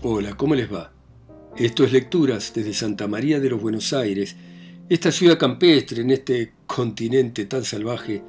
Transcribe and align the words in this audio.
Hola, 0.00 0.36
¿cómo 0.36 0.54
les 0.54 0.72
va? 0.72 0.92
Esto 1.56 1.82
es 1.82 1.92
Lecturas 1.92 2.52
desde 2.54 2.72
Santa 2.72 3.08
María 3.08 3.40
de 3.40 3.50
los 3.50 3.60
Buenos 3.60 3.92
Aires, 3.92 4.36
esta 4.88 5.10
ciudad 5.10 5.40
campestre 5.40 6.02
en 6.02 6.12
este 6.12 6.52
continente 6.68 7.46
tan 7.46 7.64
salvaje. 7.64 8.22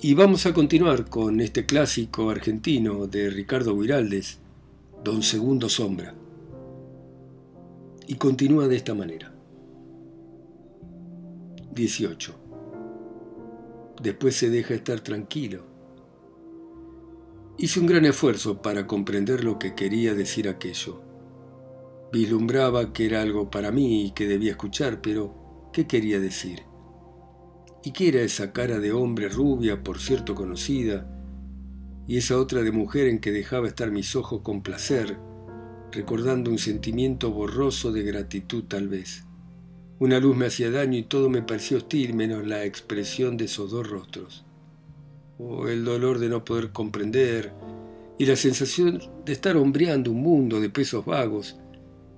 Y 0.00 0.14
vamos 0.14 0.46
a 0.46 0.54
continuar 0.54 1.10
con 1.10 1.42
este 1.42 1.66
clásico 1.66 2.30
argentino 2.30 3.06
de 3.06 3.28
Ricardo 3.28 3.78
Guiraldes, 3.78 4.38
Don 5.04 5.22
Segundo 5.22 5.68
Sombra. 5.68 6.14
Y 8.06 8.14
continúa 8.14 8.66
de 8.66 8.76
esta 8.76 8.94
manera. 8.94 9.30
18. 11.74 12.34
Después 14.00 14.34
se 14.34 14.48
deja 14.48 14.72
estar 14.72 15.00
tranquilo. 15.00 15.64
Hice 17.60 17.80
un 17.80 17.86
gran 17.86 18.04
esfuerzo 18.04 18.62
para 18.62 18.86
comprender 18.86 19.42
lo 19.42 19.58
que 19.58 19.74
quería 19.74 20.14
decir 20.14 20.48
aquello. 20.48 21.02
Vislumbraba 22.12 22.92
que 22.92 23.06
era 23.06 23.20
algo 23.20 23.50
para 23.50 23.72
mí 23.72 24.06
y 24.06 24.10
que 24.12 24.28
debía 24.28 24.52
escuchar, 24.52 25.02
pero 25.02 25.68
¿qué 25.72 25.88
quería 25.88 26.20
decir? 26.20 26.62
¿Y 27.82 27.90
qué 27.90 28.10
era 28.10 28.20
esa 28.20 28.52
cara 28.52 28.78
de 28.78 28.92
hombre 28.92 29.28
rubia, 29.28 29.82
por 29.82 29.98
cierto 29.98 30.36
conocida, 30.36 31.10
y 32.06 32.18
esa 32.18 32.38
otra 32.38 32.62
de 32.62 32.70
mujer 32.70 33.08
en 33.08 33.18
que 33.18 33.32
dejaba 33.32 33.66
estar 33.66 33.90
mis 33.90 34.14
ojos 34.14 34.42
con 34.42 34.62
placer, 34.62 35.18
recordando 35.90 36.52
un 36.52 36.58
sentimiento 36.58 37.32
borroso 37.32 37.90
de 37.90 38.04
gratitud 38.04 38.66
tal 38.68 38.86
vez? 38.86 39.24
Una 39.98 40.20
luz 40.20 40.36
me 40.36 40.46
hacía 40.46 40.70
daño 40.70 40.96
y 40.96 41.02
todo 41.02 41.28
me 41.28 41.42
parecía 41.42 41.78
hostil 41.78 42.14
menos 42.14 42.46
la 42.46 42.64
expresión 42.64 43.36
de 43.36 43.46
esos 43.46 43.72
dos 43.72 43.90
rostros. 43.90 44.44
O 45.38 45.68
el 45.68 45.84
dolor 45.84 46.18
de 46.18 46.28
no 46.28 46.44
poder 46.44 46.70
comprender 46.72 47.52
y 48.18 48.26
la 48.26 48.36
sensación 48.36 49.00
de 49.24 49.32
estar 49.32 49.56
hombreando 49.56 50.10
un 50.10 50.20
mundo 50.20 50.60
de 50.60 50.70
pesos 50.70 51.04
vagos 51.04 51.56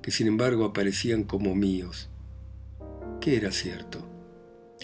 que 0.03 0.11
sin 0.11 0.27
embargo 0.27 0.65
aparecían 0.65 1.25
como 1.25 1.55
míos. 1.55 2.09
¿Qué 3.21 3.37
era 3.37 3.53
cierto? 3.53 4.07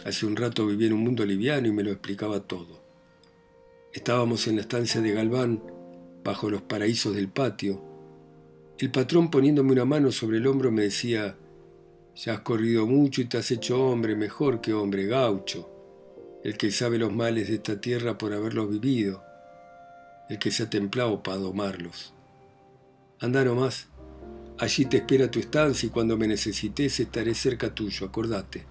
Hace 0.05 0.27
un 0.27 0.37
rato 0.37 0.67
vivía 0.67 0.89
en 0.89 0.93
un 0.93 1.01
mundo 1.01 1.25
liviano 1.25 1.67
y 1.67 1.73
me 1.73 1.83
lo 1.83 1.91
explicaba 1.91 2.41
todo. 2.41 2.85
Estábamos 3.93 4.47
en 4.47 4.57
la 4.57 4.61
estancia 4.61 5.01
de 5.01 5.13
Galván, 5.13 5.63
bajo 6.23 6.51
los 6.51 6.61
paraísos 6.61 7.15
del 7.15 7.29
patio. 7.29 7.83
El 8.79 8.91
patrón 8.91 9.31
poniéndome 9.31 9.73
una 9.73 9.87
mano 9.87 10.13
sobre 10.13 10.37
el 10.37 10.47
hombro 10.47 10.71
me 10.71 10.83
decía, 10.83 11.39
ya 12.15 12.35
has 12.35 12.41
corrido 12.41 12.87
mucho 12.87 13.23
y 13.23 13.25
te 13.25 13.39
has 13.39 13.51
hecho 13.51 13.83
hombre, 13.83 14.17
mejor 14.17 14.61
que 14.61 14.75
hombre, 14.75 15.07
gaucho, 15.07 15.71
el 16.47 16.57
que 16.57 16.71
sabe 16.71 16.97
los 16.97 17.13
males 17.13 17.49
de 17.49 17.57
esta 17.57 17.81
tierra 17.81 18.19
por 18.19 18.33
haberlos 18.33 18.71
vivido, 18.71 19.21
el 20.29 20.39
que 20.39 20.53
se 20.53 20.63
ha 20.63 20.71
templado 20.71 21.21
para 21.21 21.39
domarlos. 21.39 22.15
Anda 23.19 23.45
nomás, 23.45 23.89
allí 24.57 24.85
te 24.85 24.99
espera 24.99 25.29
tu 25.29 25.41
estancia 25.41 25.89
y 25.89 25.91
cuando 25.91 26.17
me 26.17 26.29
necesites 26.29 27.01
estaré 27.01 27.35
cerca 27.35 27.75
tuyo, 27.75 28.07
acordate. 28.07 28.65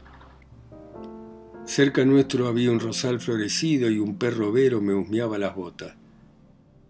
Cerca 1.65 2.05
nuestro 2.05 2.47
había 2.47 2.71
un 2.71 2.79
rosal 2.79 3.19
florecido 3.19 3.89
y 3.89 3.99
un 3.99 4.17
perro 4.17 4.53
vero 4.53 4.79
me 4.79 4.93
husmeaba 4.93 5.37
las 5.37 5.53
botas. 5.53 5.97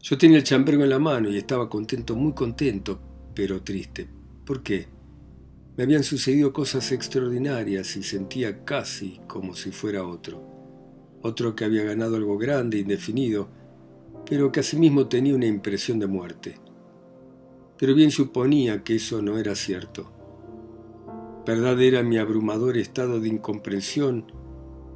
Yo 0.04 0.20
tenía 0.20 0.38
el 0.38 0.44
chambergo 0.44 0.84
en 0.84 0.92
la 0.92 1.00
mano 1.00 1.32
y 1.32 1.38
estaba 1.40 1.68
contento, 1.68 2.16
muy 2.16 2.34
contento, 2.34 3.02
pero 3.34 3.64
triste. 3.64 4.08
¿Por 4.46 4.62
qué? 4.62 4.88
Me 5.78 5.86
habían 5.86 6.04
sucedido 6.04 6.54
cosas 6.54 6.92
extraordinarias 6.92 7.98
y 7.98 8.04
sentía 8.04 8.64
casi 8.64 9.20
como 9.26 9.56
si 9.56 9.72
fuera 9.72 10.06
otro. 10.06 10.55
Otro 11.26 11.56
que 11.56 11.66
había 11.66 11.84
ganado 11.84 12.18
algo 12.18 12.38
grande, 12.38 12.78
indefinido, 12.78 13.48
pero 14.30 14.52
que 14.52 14.60
asimismo 14.60 15.08
tenía 15.08 15.34
una 15.34 15.48
impresión 15.48 15.98
de 15.98 16.06
muerte. 16.06 16.60
Pero 17.80 17.96
bien 17.96 18.12
suponía 18.12 18.84
que 18.84 18.98
eso 18.98 19.24
no 19.24 19.40
era 19.40 19.56
cierto. 19.56 20.12
Verdad 21.44 21.82
era 21.82 22.04
mi 22.04 22.20
abrumador 22.20 22.78
estado 22.78 23.20
de 23.20 23.30
incomprensión 23.30 24.32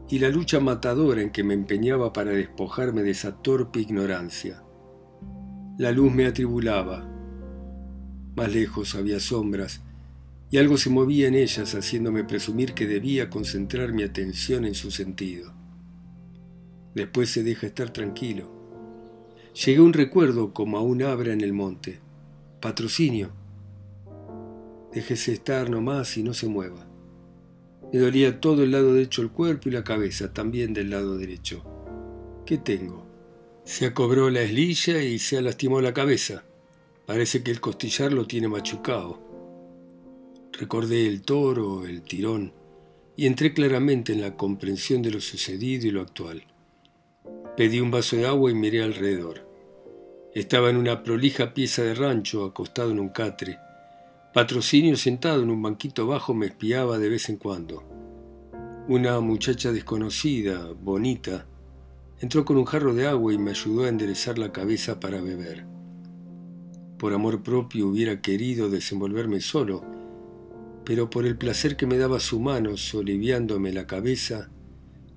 y 0.08 0.20
la 0.20 0.30
lucha 0.30 0.60
matadora 0.60 1.24
en 1.24 1.32
que 1.32 1.44
me 1.44 1.56
empeñaba 1.56 2.14
para 2.14 2.30
despojarme 2.30 3.02
de 3.02 3.10
esa 3.10 3.42
torpe 3.42 3.80
ignorancia. 3.80 4.62
La 5.80 5.92
luz 5.92 6.14
me 6.14 6.28
atribulaba. 6.28 7.10
Más 8.36 8.54
lejos 8.54 8.94
había 8.94 9.20
sombras, 9.20 9.82
y 10.52 10.60
algo 10.60 10.78
se 10.78 10.92
movía 10.92 11.28
en 11.28 11.34
ellas 11.34 11.74
haciéndome 11.74 12.24
presumir 12.24 12.76
que 12.76 12.86
debía 12.86 13.32
concentrar 13.32 13.94
mi 13.94 14.04
atención 14.04 14.66
en 14.66 14.76
su 14.76 14.92
sentido. 14.92 15.58
Después 16.96 17.30
se 17.30 17.44
deja 17.44 17.68
estar 17.68 17.92
tranquilo. 17.92 18.50
Llegué 19.66 19.80
un 19.80 19.94
recuerdo 19.94 20.54
como 20.54 20.78
a 20.78 20.82
un 20.82 21.04
abra 21.04 21.34
en 21.34 21.42
el 21.42 21.54
monte. 21.54 22.00
Patrocinio. 22.60 23.32
Déjese 24.94 25.34
estar 25.34 25.70
nomás 25.70 26.18
y 26.18 26.24
no 26.24 26.34
se 26.34 26.48
mueva. 26.48 26.88
Me 27.92 28.00
dolía 28.00 28.40
todo 28.40 28.64
el 28.64 28.72
lado 28.72 28.94
derecho 28.94 29.22
del 29.22 29.32
cuerpo 29.32 29.70
y 29.70 29.72
la 29.72 29.84
cabeza, 29.84 30.34
también 30.34 30.74
del 30.74 30.90
lado 30.90 31.18
derecho. 31.18 31.64
¿Qué 32.46 32.58
tengo? 32.58 33.06
Se 33.64 33.86
acobró 33.86 34.30
la 34.30 34.42
eslilla 34.42 35.02
y 35.04 35.20
se 35.20 35.38
ha 35.38 35.42
lastimado 35.42 35.82
la 35.82 35.94
cabeza. 35.94 36.44
Parece 37.06 37.44
que 37.44 37.52
el 37.52 37.60
costillar 37.60 38.14
lo 38.14 38.28
tiene 38.28 38.48
machucado. 38.48 39.20
Recordé 40.54 41.08
el 41.08 41.22
toro, 41.22 41.86
el 41.86 42.02
tirón, 42.02 42.54
y 43.16 43.26
entré 43.26 43.54
claramente 43.54 44.14
en 44.14 44.22
la 44.22 44.36
comprensión 44.36 45.02
de 45.02 45.12
lo 45.12 45.22
sucedido 45.22 45.88
y 45.88 45.92
lo 45.92 46.02
actual. 46.02 46.44
Pedí 47.60 47.82
un 47.82 47.92
vaso 47.92 48.16
de 48.16 48.26
agua 48.26 48.50
y 48.50 48.54
miré 48.54 48.82
alrededor. 48.82 49.46
Estaba 50.34 50.70
en 50.70 50.78
una 50.78 51.04
prolija 51.04 51.54
pieza 51.54 51.84
de 51.84 51.94
rancho, 51.94 52.46
acostado 52.46 52.92
en 52.92 53.02
un 53.02 53.10
catre. 53.10 53.60
Patrocinio 54.34 54.96
sentado 54.96 55.44
en 55.44 55.50
un 55.50 55.62
banquito 55.62 56.08
bajo 56.08 56.34
me 56.34 56.46
espiaba 56.46 56.98
de 56.98 57.10
vez 57.10 57.28
en 57.28 57.36
cuando. 57.36 57.84
Una 58.88 59.20
muchacha 59.20 59.74
desconocida, 59.74 60.72
bonita, 60.72 61.48
entró 62.22 62.46
con 62.46 62.56
un 62.56 62.64
jarro 62.64 62.94
de 62.94 63.08
agua 63.08 63.34
y 63.34 63.38
me 63.38 63.52
ayudó 63.52 63.84
a 63.84 63.90
enderezar 63.90 64.40
la 64.40 64.54
cabeza 64.54 65.02
para 65.02 65.20
beber. 65.20 65.66
Por 66.98 67.14
amor 67.14 67.44
propio 67.44 67.90
hubiera 67.90 68.22
querido 68.22 68.70
desenvolverme 68.70 69.42
solo, 69.42 69.84
pero 70.86 71.10
por 71.10 71.26
el 71.26 71.38
placer 71.38 71.76
que 71.76 71.88
me 71.88 71.98
daba 71.98 72.22
su 72.22 72.40
mano 72.40 72.78
soliviándome 72.78 73.74
la 73.74 73.86
cabeza 73.86 74.50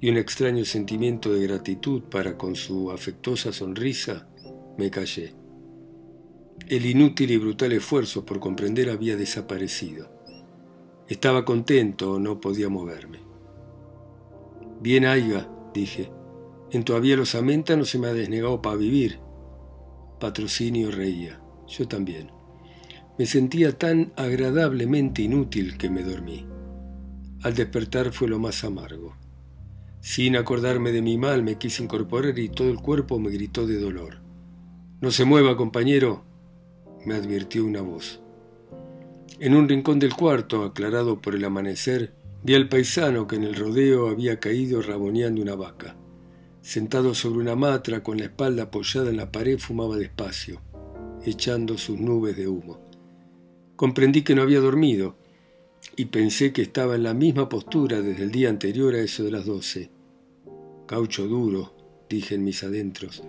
y 0.02 0.10
un 0.10 0.16
extraño 0.16 0.64
sentimiento 0.64 1.32
de 1.32 1.46
gratitud 1.46 2.02
para 2.02 2.36
con 2.36 2.56
su 2.56 2.90
afectuosa 2.90 3.52
sonrisa, 3.52 4.26
me 4.76 4.90
callé. 4.90 5.32
El 6.68 6.86
inútil 6.86 7.30
y 7.30 7.36
brutal 7.36 7.70
esfuerzo 7.70 8.26
por 8.26 8.40
comprender 8.40 8.90
había 8.90 9.16
desaparecido. 9.16 10.10
Estaba 11.06 11.44
contento, 11.44 12.18
no 12.18 12.40
podía 12.40 12.68
moverme. 12.68 13.20
Bien 14.80 15.06
haiga, 15.06 15.48
dije. 15.72 16.10
En 16.72 16.82
todavía 16.82 17.16
los 17.16 17.36
amenta 17.36 17.76
no 17.76 17.84
se 17.84 18.00
me 18.00 18.08
ha 18.08 18.12
desnegado 18.12 18.60
para 18.60 18.74
vivir. 18.74 19.20
Patrocinio 20.18 20.90
reía. 20.90 21.40
Yo 21.68 21.86
también. 21.86 22.32
Me 23.20 23.26
sentía 23.26 23.78
tan 23.78 24.12
agradablemente 24.16 25.22
inútil 25.22 25.78
que 25.78 25.90
me 25.90 26.02
dormí. 26.02 26.44
Al 27.42 27.54
despertar 27.54 28.12
fue 28.12 28.26
lo 28.26 28.40
más 28.40 28.64
amargo. 28.64 29.21
Sin 30.02 30.34
acordarme 30.34 30.90
de 30.90 31.00
mi 31.00 31.16
mal 31.16 31.44
me 31.44 31.58
quise 31.58 31.80
incorporar 31.80 32.36
y 32.36 32.48
todo 32.48 32.68
el 32.68 32.80
cuerpo 32.80 33.20
me 33.20 33.30
gritó 33.30 33.68
de 33.68 33.78
dolor. 33.78 34.16
No 35.00 35.12
se 35.12 35.24
mueva, 35.24 35.56
compañero, 35.56 36.24
me 37.06 37.14
advirtió 37.14 37.64
una 37.64 37.82
voz. 37.82 38.20
En 39.38 39.54
un 39.54 39.68
rincón 39.68 40.00
del 40.00 40.14
cuarto, 40.14 40.64
aclarado 40.64 41.20
por 41.20 41.36
el 41.36 41.44
amanecer, 41.44 42.14
vi 42.42 42.56
al 42.56 42.68
paisano 42.68 43.28
que 43.28 43.36
en 43.36 43.44
el 43.44 43.54
rodeo 43.54 44.08
había 44.08 44.40
caído 44.40 44.82
raboneando 44.82 45.40
una 45.40 45.54
vaca. 45.54 45.94
Sentado 46.62 47.14
sobre 47.14 47.38
una 47.38 47.54
matra 47.54 48.02
con 48.02 48.18
la 48.18 48.24
espalda 48.24 48.64
apoyada 48.64 49.08
en 49.08 49.18
la 49.18 49.30
pared 49.30 49.56
fumaba 49.56 49.96
despacio, 49.96 50.60
echando 51.24 51.78
sus 51.78 52.00
nubes 52.00 52.36
de 52.36 52.48
humo. 52.48 52.80
Comprendí 53.76 54.22
que 54.22 54.34
no 54.34 54.42
había 54.42 54.58
dormido 54.58 55.16
y 55.94 56.06
pensé 56.06 56.52
que 56.52 56.62
estaba 56.62 56.96
en 56.96 57.04
la 57.04 57.14
misma 57.14 57.48
postura 57.48 58.02
desde 58.02 58.24
el 58.24 58.32
día 58.32 58.48
anterior 58.48 58.96
a 58.96 59.00
eso 59.00 59.22
de 59.22 59.30
las 59.30 59.46
doce. 59.46 59.91
Caucho 60.86 61.26
duro, 61.26 61.72
dije 62.08 62.34
en 62.34 62.44
mis 62.44 62.64
adentros, 62.64 63.22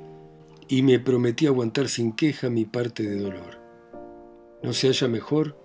y 0.68 0.82
me 0.82 1.00
prometí 1.00 1.48
aguantar 1.48 1.88
sin 1.88 2.14
queja 2.14 2.50
mi 2.50 2.66
parte 2.66 3.04
de 3.04 3.20
dolor. 3.20 3.60
¿No 4.64 4.74
se 4.74 4.88
halla 4.88 5.08
mejor? 5.08 5.58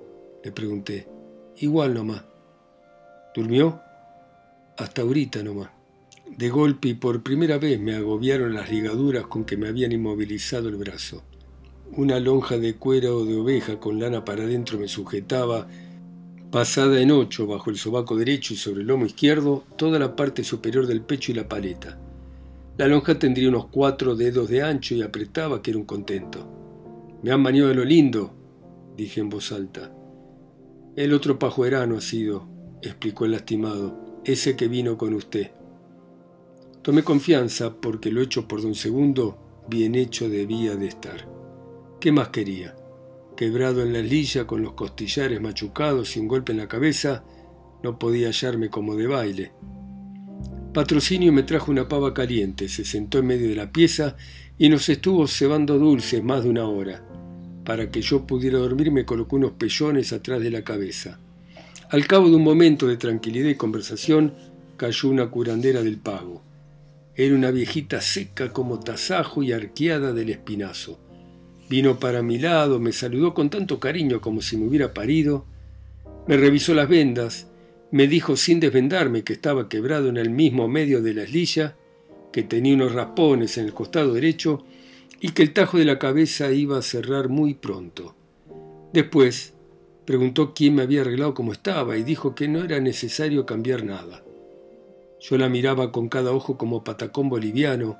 le 0.44 0.52
pregunté. 0.52 1.08
Igual 1.56 1.94
nomás. 1.94 2.25
¿Durmió? 3.35 3.81
Hasta 4.76 5.02
ahorita 5.02 5.43
nomás. 5.43 5.70
De 6.37 6.50
golpe 6.50 6.88
y 6.88 6.94
por 6.94 7.23
primera 7.23 7.58
vez 7.58 7.81
me 7.81 7.94
agobiaron 7.94 8.55
las 8.55 8.70
ligaduras 8.70 9.26
con 9.26 9.44
que 9.44 9.56
me 9.56 9.69
habían 9.69 9.93
inmovilizado 9.93 10.69
el 10.69 10.76
brazo. 10.76 11.23
Una 11.96 12.20
lonja 12.20 12.58
de 12.58 12.76
cuero 12.76 13.25
de 13.25 13.37
oveja 13.37 13.81
con 13.81 13.99
lana 13.99 14.25
para 14.25 14.44
adentro 14.44 14.79
me 14.79 14.88
sujetaba, 14.88 15.67
pasada 16.50 17.00
en 17.00 17.11
ocho 17.11 17.47
bajo 17.47 17.71
el 17.71 17.77
sobaco 17.77 18.17
derecho 18.17 18.55
y 18.55 18.56
sobre 18.56 18.81
el 18.81 18.87
lomo 18.87 19.06
izquierdo, 19.06 19.65
toda 19.77 19.99
la 19.99 20.17
parte 20.17 20.45
superior 20.45 20.87
del 20.87 21.03
pecho 21.03 21.33
y 21.33 21.35
la 21.35 21.49
paleta. 21.49 21.99
La 22.79 22.87
lonja 22.87 23.19
tendría 23.19 23.49
unos 23.49 23.67
cuatro 23.67 24.15
dedos 24.15 24.49
de 24.49 24.62
ancho 24.62 24.95
y 24.95 25.03
apretaba 25.03 25.61
que 25.61 25.73
era 25.73 25.79
un 25.79 25.85
contento. 25.85 26.49
Me 27.23 27.33
han 27.33 27.43
bañado 27.43 27.69
de 27.69 27.75
lo 27.75 27.85
lindo, 27.85 28.33
dije 28.97 29.21
en 29.21 29.29
voz 29.29 29.53
alta. 29.53 29.93
El 30.97 31.12
otro 31.12 31.39
pajuerano 31.39 31.97
ha 31.97 32.00
sido, 32.00 32.49
explicó 32.83 33.25
el 33.25 33.33
lastimado, 33.33 34.21
ese 34.25 34.56
que 34.56 34.69
vino 34.69 34.97
con 34.97 35.15
usted. 35.15 35.50
Tomé 36.83 37.03
confianza 37.03 37.75
porque 37.81 38.11
lo 38.11 38.23
hecho 38.23 38.49
por 38.49 38.62
don 38.62 38.75
Segundo 38.75 39.65
bien 39.69 39.95
hecho 39.95 40.29
debía 40.29 40.77
de 40.77 40.87
estar. 40.87 41.29
¿Qué 42.00 42.12
más 42.12 42.29
quería? 42.29 42.75
Quebrado 43.38 43.85
en 43.85 43.93
la 43.93 44.02
lilla 44.02 44.49
con 44.49 44.62
los 44.62 44.73
costillares 44.73 45.40
machucados 45.40 46.17
y 46.17 46.19
un 46.19 46.26
golpe 46.26 46.50
en 46.50 46.58
la 46.58 46.67
cabeza, 46.67 47.23
no 47.85 47.96
podía 47.96 48.26
hallarme 48.26 48.69
como 48.69 48.96
de 48.96 49.06
baile. 49.06 49.52
Patrocinio 50.75 51.32
me 51.32 51.44
trajo 51.44 51.70
una 51.70 51.87
pava 51.87 52.12
caliente, 52.12 52.69
se 52.69 52.85
sentó 52.85 53.20
en 53.20 53.29
medio 53.29 53.49
de 53.49 53.55
la 53.55 53.70
pieza 53.70 54.17
y 54.58 54.69
nos 54.69 54.88
estuvo 54.88 55.29
cebando 55.29 55.79
dulces 55.79 56.20
más 56.20 56.43
de 56.43 56.50
una 56.50 56.67
hora. 56.67 57.05
Para 57.64 57.93
que 57.93 58.02
yo 58.02 58.26
pudiera 58.26 58.58
dormir 58.58 58.90
me 58.90 59.05
colocó 59.05 59.37
unos 59.37 59.52
pellones 59.52 60.12
atrás 60.12 60.40
de 60.40 60.50
la 60.50 60.64
cabeza. 60.64 61.20
Al 61.90 62.08
cabo 62.08 62.29
de 62.29 62.35
un 62.35 62.43
momento 62.43 62.88
de 62.88 62.96
tranquilidad 62.96 63.50
y 63.50 63.55
conversación, 63.55 64.35
cayó 64.76 65.11
una 65.11 65.31
curandera 65.31 65.85
del 65.85 65.99
pago. 65.99 66.43
Era 67.14 67.37
una 67.37 67.52
viejita 67.52 68.00
seca 68.00 68.52
como 68.52 68.81
tasajo 68.81 69.44
y 69.44 69.52
arqueada 69.52 70.12
del 70.12 70.31
espinazo. 70.31 70.99
Vino 71.69 71.99
para 72.00 72.23
mi 72.23 72.38
lado, 72.38 72.81
me 72.81 72.93
saludó 72.93 73.35
con 73.35 73.50
tanto 73.50 73.79
cariño 73.79 74.20
como 74.20 74.41
si 74.41 74.56
me 74.56 74.67
hubiera 74.67 74.94
parido, 74.94 75.44
me 76.26 76.37
revisó 76.37 76.75
las 76.75 76.88
vendas, 76.88 77.47
me 77.91 78.06
dijo 78.06 78.37
sin 78.37 78.61
desvendarme 78.61 79.23
que 79.23 79.35
estaba 79.35 79.69
quebrado 79.69 80.09
en 80.09 80.17
el 80.17 80.31
mismo 80.31 80.69
medio 80.69 81.03
de 81.03 81.15
la 81.15 81.23
eslilla, 81.25 81.76
que 82.32 82.43
tenía 82.43 82.75
unos 82.75 82.93
raspones 82.93 83.59
en 83.59 83.67
el 83.67 83.75
costado 83.75 84.15
derecho 84.15 84.65
y 85.20 85.31
que 85.31 85.43
el 85.43 85.53
tajo 85.53 85.79
de 85.79 85.85
la 85.85 85.99
cabeza 85.99 86.53
iba 86.53 86.79
a 86.79 86.82
cerrar 86.82 87.29
muy 87.29 87.55
pronto. 87.55 88.14
Después 88.93 89.55
preguntó 90.05 90.55
quién 90.55 90.75
me 90.75 90.82
había 90.82 91.03
arreglado 91.03 91.35
como 91.35 91.53
estaba 91.53 91.97
y 91.97 92.03
dijo 92.03 92.35
que 92.35 92.49
no 92.49 92.64
era 92.64 92.81
necesario 92.81 93.44
cambiar 93.44 93.85
nada. 93.85 94.23
Yo 95.21 95.37
la 95.37 95.49
miraba 95.49 95.93
con 95.93 96.09
cada 96.09 96.32
ojo 96.32 96.56
como 96.56 96.85
patacón 96.85 97.29
boliviano, 97.29 97.99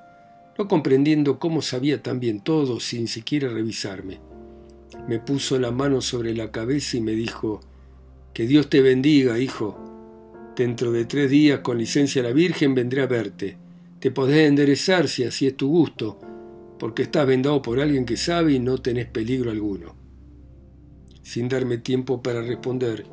no 0.59 0.67
comprendiendo 0.67 1.39
cómo 1.39 1.63
sabía 1.63 2.03
tan 2.03 2.19
bien 2.19 2.41
todo 2.41 2.81
sin 2.81 3.07
siquiera 3.07 3.49
revisarme. 3.49 4.19
Me 5.07 5.21
puso 5.21 5.59
la 5.59 5.71
mano 5.71 6.01
sobre 6.01 6.35
la 6.35 6.51
cabeza 6.51 6.97
y 6.97 7.01
me 7.01 7.13
dijo, 7.13 7.61
que 8.35 8.47
Dios 8.47 8.69
te 8.69 8.81
bendiga, 8.81 9.39
hijo. 9.39 9.79
Dentro 10.57 10.91
de 10.91 11.05
tres 11.05 11.31
días, 11.31 11.61
con 11.61 11.79
licencia 11.79 12.23
la 12.23 12.33
Virgen, 12.33 12.75
vendré 12.75 13.03
a 13.03 13.07
verte. 13.07 13.57
Te 14.01 14.11
podés 14.11 14.49
enderezar 14.49 15.09
si 15.09 15.25
así 15.25 15.47
es 15.47 15.57
tu 15.57 15.69
gusto, 15.69 16.19
porque 16.79 17.03
estás 17.03 17.27
vendado 17.27 17.63
por 17.63 17.81
alguien 17.81 18.05
que 18.05 18.17
sabe 18.17 18.53
y 18.53 18.59
no 18.59 18.79
tenés 18.79 19.07
peligro 19.07 19.51
alguno. 19.51 19.95
Sin 21.23 21.49
darme 21.49 21.79
tiempo 21.79 22.23
para 22.23 22.43
responder, 22.43 23.07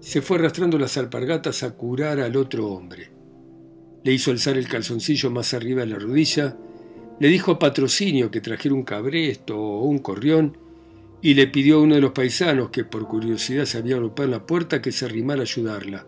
se 0.00 0.20
fue 0.20 0.36
arrastrando 0.36 0.78
las 0.78 0.98
alpargatas 0.98 1.62
a 1.62 1.74
curar 1.74 2.20
al 2.20 2.36
otro 2.36 2.68
hombre. 2.68 3.10
Le 4.02 4.12
hizo 4.12 4.30
alzar 4.30 4.58
el 4.58 4.68
calzoncillo 4.68 5.30
más 5.30 5.54
arriba 5.54 5.80
de 5.82 5.88
la 5.88 5.98
rodilla, 5.98 6.58
le 7.20 7.28
dijo 7.28 7.52
a 7.52 7.58
Patrocinio 7.58 8.30
que 8.30 8.40
trajera 8.40 8.74
un 8.74 8.82
cabresto 8.82 9.58
o 9.58 9.84
un 9.84 9.98
corrión 9.98 10.58
y 11.22 11.34
le 11.34 11.46
pidió 11.46 11.76
a 11.76 11.82
uno 11.82 11.94
de 11.94 12.00
los 12.00 12.12
paisanos, 12.12 12.70
que 12.70 12.84
por 12.84 13.06
curiosidad 13.06 13.64
se 13.64 13.78
había 13.78 13.96
golpeado 13.96 14.24
en 14.24 14.30
la 14.32 14.46
puerta, 14.46 14.82
que 14.82 14.92
se 14.92 15.06
arrimara 15.06 15.40
a 15.40 15.44
ayudarla. 15.44 16.06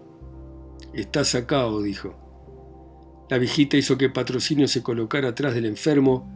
Está 0.92 1.24
sacado, 1.24 1.80
dijo. 1.80 2.14
La 3.30 3.38
viejita 3.38 3.76
hizo 3.76 3.96
que 3.96 4.10
Patrocinio 4.10 4.68
se 4.68 4.82
colocara 4.82 5.28
atrás 5.28 5.54
del 5.54 5.64
enfermo, 5.64 6.30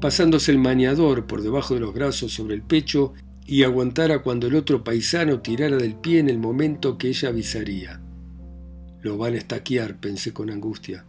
pasándose 0.00 0.52
el 0.52 0.58
maniador 0.58 1.26
por 1.26 1.42
debajo 1.42 1.74
de 1.74 1.80
los 1.80 1.92
brazos 1.92 2.32
sobre 2.32 2.54
el 2.54 2.62
pecho 2.62 3.12
y 3.46 3.62
aguantara 3.62 4.22
cuando 4.22 4.46
el 4.46 4.54
otro 4.54 4.82
paisano 4.82 5.40
tirara 5.40 5.76
del 5.76 5.96
pie 5.96 6.20
en 6.20 6.30
el 6.30 6.38
momento 6.38 6.96
que 6.96 7.08
ella 7.08 7.28
avisaría. 7.28 8.00
Lo 9.02 9.18
van 9.18 9.34
a 9.34 9.38
estaquear, 9.38 9.98
pensé 9.98 10.32
con 10.32 10.48
angustia. 10.48 11.04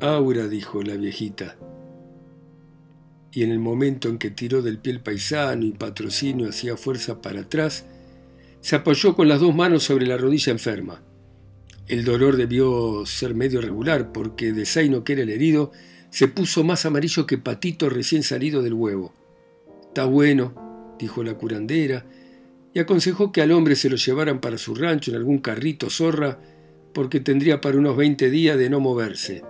Aura, 0.00 0.46
dijo 0.46 0.82
la 0.82 0.94
viejita, 0.94 1.56
y 3.32 3.42
en 3.42 3.50
el 3.50 3.58
momento 3.58 4.08
en 4.08 4.18
que 4.18 4.30
tiró 4.30 4.62
del 4.62 4.78
pie 4.78 4.92
el 4.92 5.00
paisano 5.00 5.64
y 5.64 5.72
patrocinio 5.72 6.48
hacía 6.48 6.76
fuerza 6.76 7.20
para 7.22 7.40
atrás, 7.40 7.84
se 8.60 8.76
apoyó 8.76 9.14
con 9.14 9.28
las 9.28 9.40
dos 9.40 9.54
manos 9.54 9.84
sobre 9.84 10.06
la 10.06 10.16
rodilla 10.16 10.52
enferma. 10.52 11.02
El 11.86 12.04
dolor 12.04 12.36
debió 12.36 13.04
ser 13.06 13.34
medio 13.34 13.60
regular 13.60 14.12
porque 14.12 14.52
de 14.52 14.66
Zaino, 14.66 15.02
que 15.02 15.14
era 15.14 15.22
el 15.22 15.30
herido, 15.30 15.72
se 16.10 16.28
puso 16.28 16.64
más 16.64 16.86
amarillo 16.86 17.26
que 17.26 17.38
patito 17.38 17.88
recién 17.88 18.22
salido 18.22 18.62
del 18.62 18.74
huevo. 18.74 19.14
Está 19.88 20.04
bueno, 20.04 20.94
dijo 20.98 21.24
la 21.24 21.34
curandera, 21.34 22.06
y 22.72 22.78
aconsejó 22.78 23.32
que 23.32 23.42
al 23.42 23.52
hombre 23.52 23.74
se 23.74 23.90
lo 23.90 23.96
llevaran 23.96 24.40
para 24.40 24.58
su 24.58 24.74
rancho 24.74 25.10
en 25.10 25.16
algún 25.16 25.38
carrito 25.38 25.90
zorra, 25.90 26.38
porque 26.92 27.20
tendría 27.20 27.60
para 27.60 27.78
unos 27.78 27.96
veinte 27.96 28.30
días 28.30 28.58
de 28.58 28.70
no 28.70 28.80
moverse. 28.80 29.42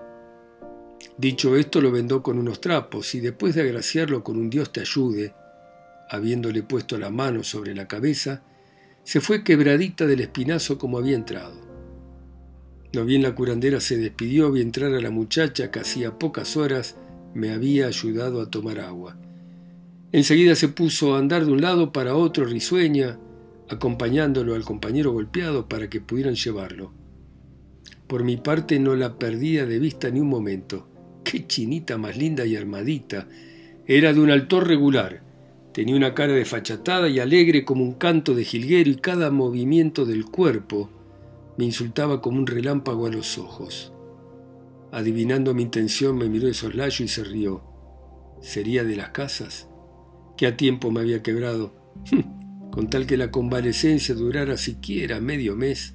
Dicho 1.21 1.55
esto, 1.55 1.83
lo 1.83 1.93
vendó 1.93 2.23
con 2.23 2.39
unos 2.39 2.63
trapos 2.63 3.15
y 3.15 3.21
después 3.21 3.55
de 3.55 3.61
agraciarlo 3.61 4.25
con 4.25 4.39
un 4.39 4.49
Dios 4.49 4.73
te 4.73 4.81
ayude, 4.81 5.35
habiéndole 6.09 6.63
puesto 6.63 6.97
la 6.97 7.11
mano 7.11 7.45
sobre 7.45 7.75
la 7.75 7.87
cabeza, 7.87 8.43
se 9.05 9.21
fue 9.21 9.45
quebradita 9.45 10.07
del 10.07 10.21
espinazo 10.21 10.79
como 10.79 10.97
había 10.97 11.17
entrado. 11.17 11.61
No 12.95 13.05
bien 13.05 13.23
la 13.23 13.35
curandera 13.35 13.81
se 13.81 13.99
despidió, 13.99 14.51
vi 14.51 14.63
entrar 14.63 14.95
a 14.95 15.01
la 15.01 15.11
muchacha 15.11 15.71
que 15.71 15.81
hacía 15.81 16.19
pocas 16.19 16.57
horas 16.57 16.97
me 17.35 17.53
había 17.53 17.87
ayudado 17.87 18.41
a 18.41 18.51
tomar 18.51 18.81
agua. 18.81 19.19
Enseguida 20.13 20.55
se 20.55 20.69
puso 20.69 21.15
a 21.15 21.19
andar 21.19 21.45
de 21.45 21.53
un 21.53 21.61
lado 21.61 21.93
para 21.93 22.15
otro 22.15 22.47
risueña, 22.47 23.19
acompañándolo 23.69 24.55
al 24.55 24.65
compañero 24.65 25.13
golpeado 25.13 25.69
para 25.69 25.91
que 25.91 26.01
pudieran 26.01 26.35
llevarlo. 26.35 26.95
Por 28.07 28.25
mi 28.25 28.39
parte 28.39 28.79
no 28.79 28.97
la 28.97 29.19
perdía 29.19 29.67
de 29.67 29.79
vista 29.79 30.09
ni 30.09 30.21
un 30.21 30.29
momento. 30.29 30.90
Qué 31.25 31.47
chinita 31.47 31.99
más 31.99 32.17
linda 32.17 32.45
y 32.47 32.57
armadita. 32.57 33.29
Era 33.87 34.13
de 34.13 34.21
un 34.21 34.31
altor 34.31 34.67
regular. 34.67 35.23
Tenía 35.73 35.97
una 35.97 36.15
cara 36.15 36.33
desfachatada 36.33 37.09
y 37.09 37.21
alegre 37.21 37.65
como 37.65 37.85
un 37.85 37.95
canto 37.95 38.35
de 38.35 38.45
jilguero 38.45 38.91
y 38.91 38.97
cada 38.97 39.31
movimiento 39.31 40.05
del 40.05 40.25
cuerpo 40.25 40.91
me 41.57 41.65
insultaba 41.65 42.21
como 42.21 42.39
un 42.39 42.47
relámpago 42.47 43.07
a 43.07 43.11
los 43.11 43.39
ojos. 43.39 43.93
Adivinando 44.93 45.55
mi 45.55 45.63
intención 45.63 46.17
me 46.17 46.29
miró 46.29 46.47
de 46.47 46.55
soslayo 46.55 47.05
y 47.05 47.09
se 47.09 47.23
rió. 47.23 47.63
¿Sería 48.41 48.83
de 48.83 48.97
las 48.97 49.11
casas? 49.11 49.69
¿Qué 50.37 50.47
a 50.47 50.57
tiempo 50.57 50.91
me 50.91 51.01
había 51.01 51.23
quebrado? 51.23 51.75
Con 52.73 52.89
tal 52.89 53.07
que 53.07 53.17
la 53.17 53.31
convalecencia 53.31 54.15
durara 54.15 54.57
siquiera 54.57 55.21
medio 55.21 55.55
mes. 55.55 55.95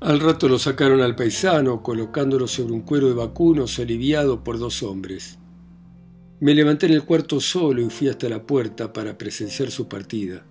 Al 0.00 0.20
rato 0.20 0.46
lo 0.46 0.58
sacaron 0.58 1.00
al 1.00 1.16
paisano, 1.16 1.82
colocándolo 1.82 2.46
sobre 2.46 2.74
un 2.74 2.82
cuero 2.82 3.08
de 3.08 3.14
vacunos 3.14 3.78
aliviado 3.78 4.44
por 4.44 4.58
dos 4.58 4.82
hombres. 4.82 5.38
Me 6.38 6.54
levanté 6.54 6.84
en 6.84 6.92
el 6.92 7.04
cuarto 7.04 7.40
solo 7.40 7.80
y 7.80 7.88
fui 7.88 8.08
hasta 8.08 8.28
la 8.28 8.42
puerta 8.42 8.92
para 8.92 9.16
presenciar 9.16 9.70
su 9.70 9.88
partida. 9.88 10.44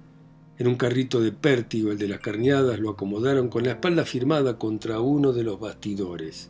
En 0.58 0.68
un 0.68 0.76
carrito 0.76 1.22
de 1.22 1.32
pértigo, 1.32 1.92
el 1.92 2.00
de 2.00 2.08
las 2.08 2.22
carneadas, 2.22 2.80
lo 2.80 2.90
acomodaron 2.90 3.50
con 3.50 3.64
la 3.64 3.72
espalda 3.72 4.04
firmada 4.04 4.58
contra 4.58 5.00
uno 5.00 5.32
de 5.32 5.44
los 5.44 5.60
bastidores. 5.60 6.50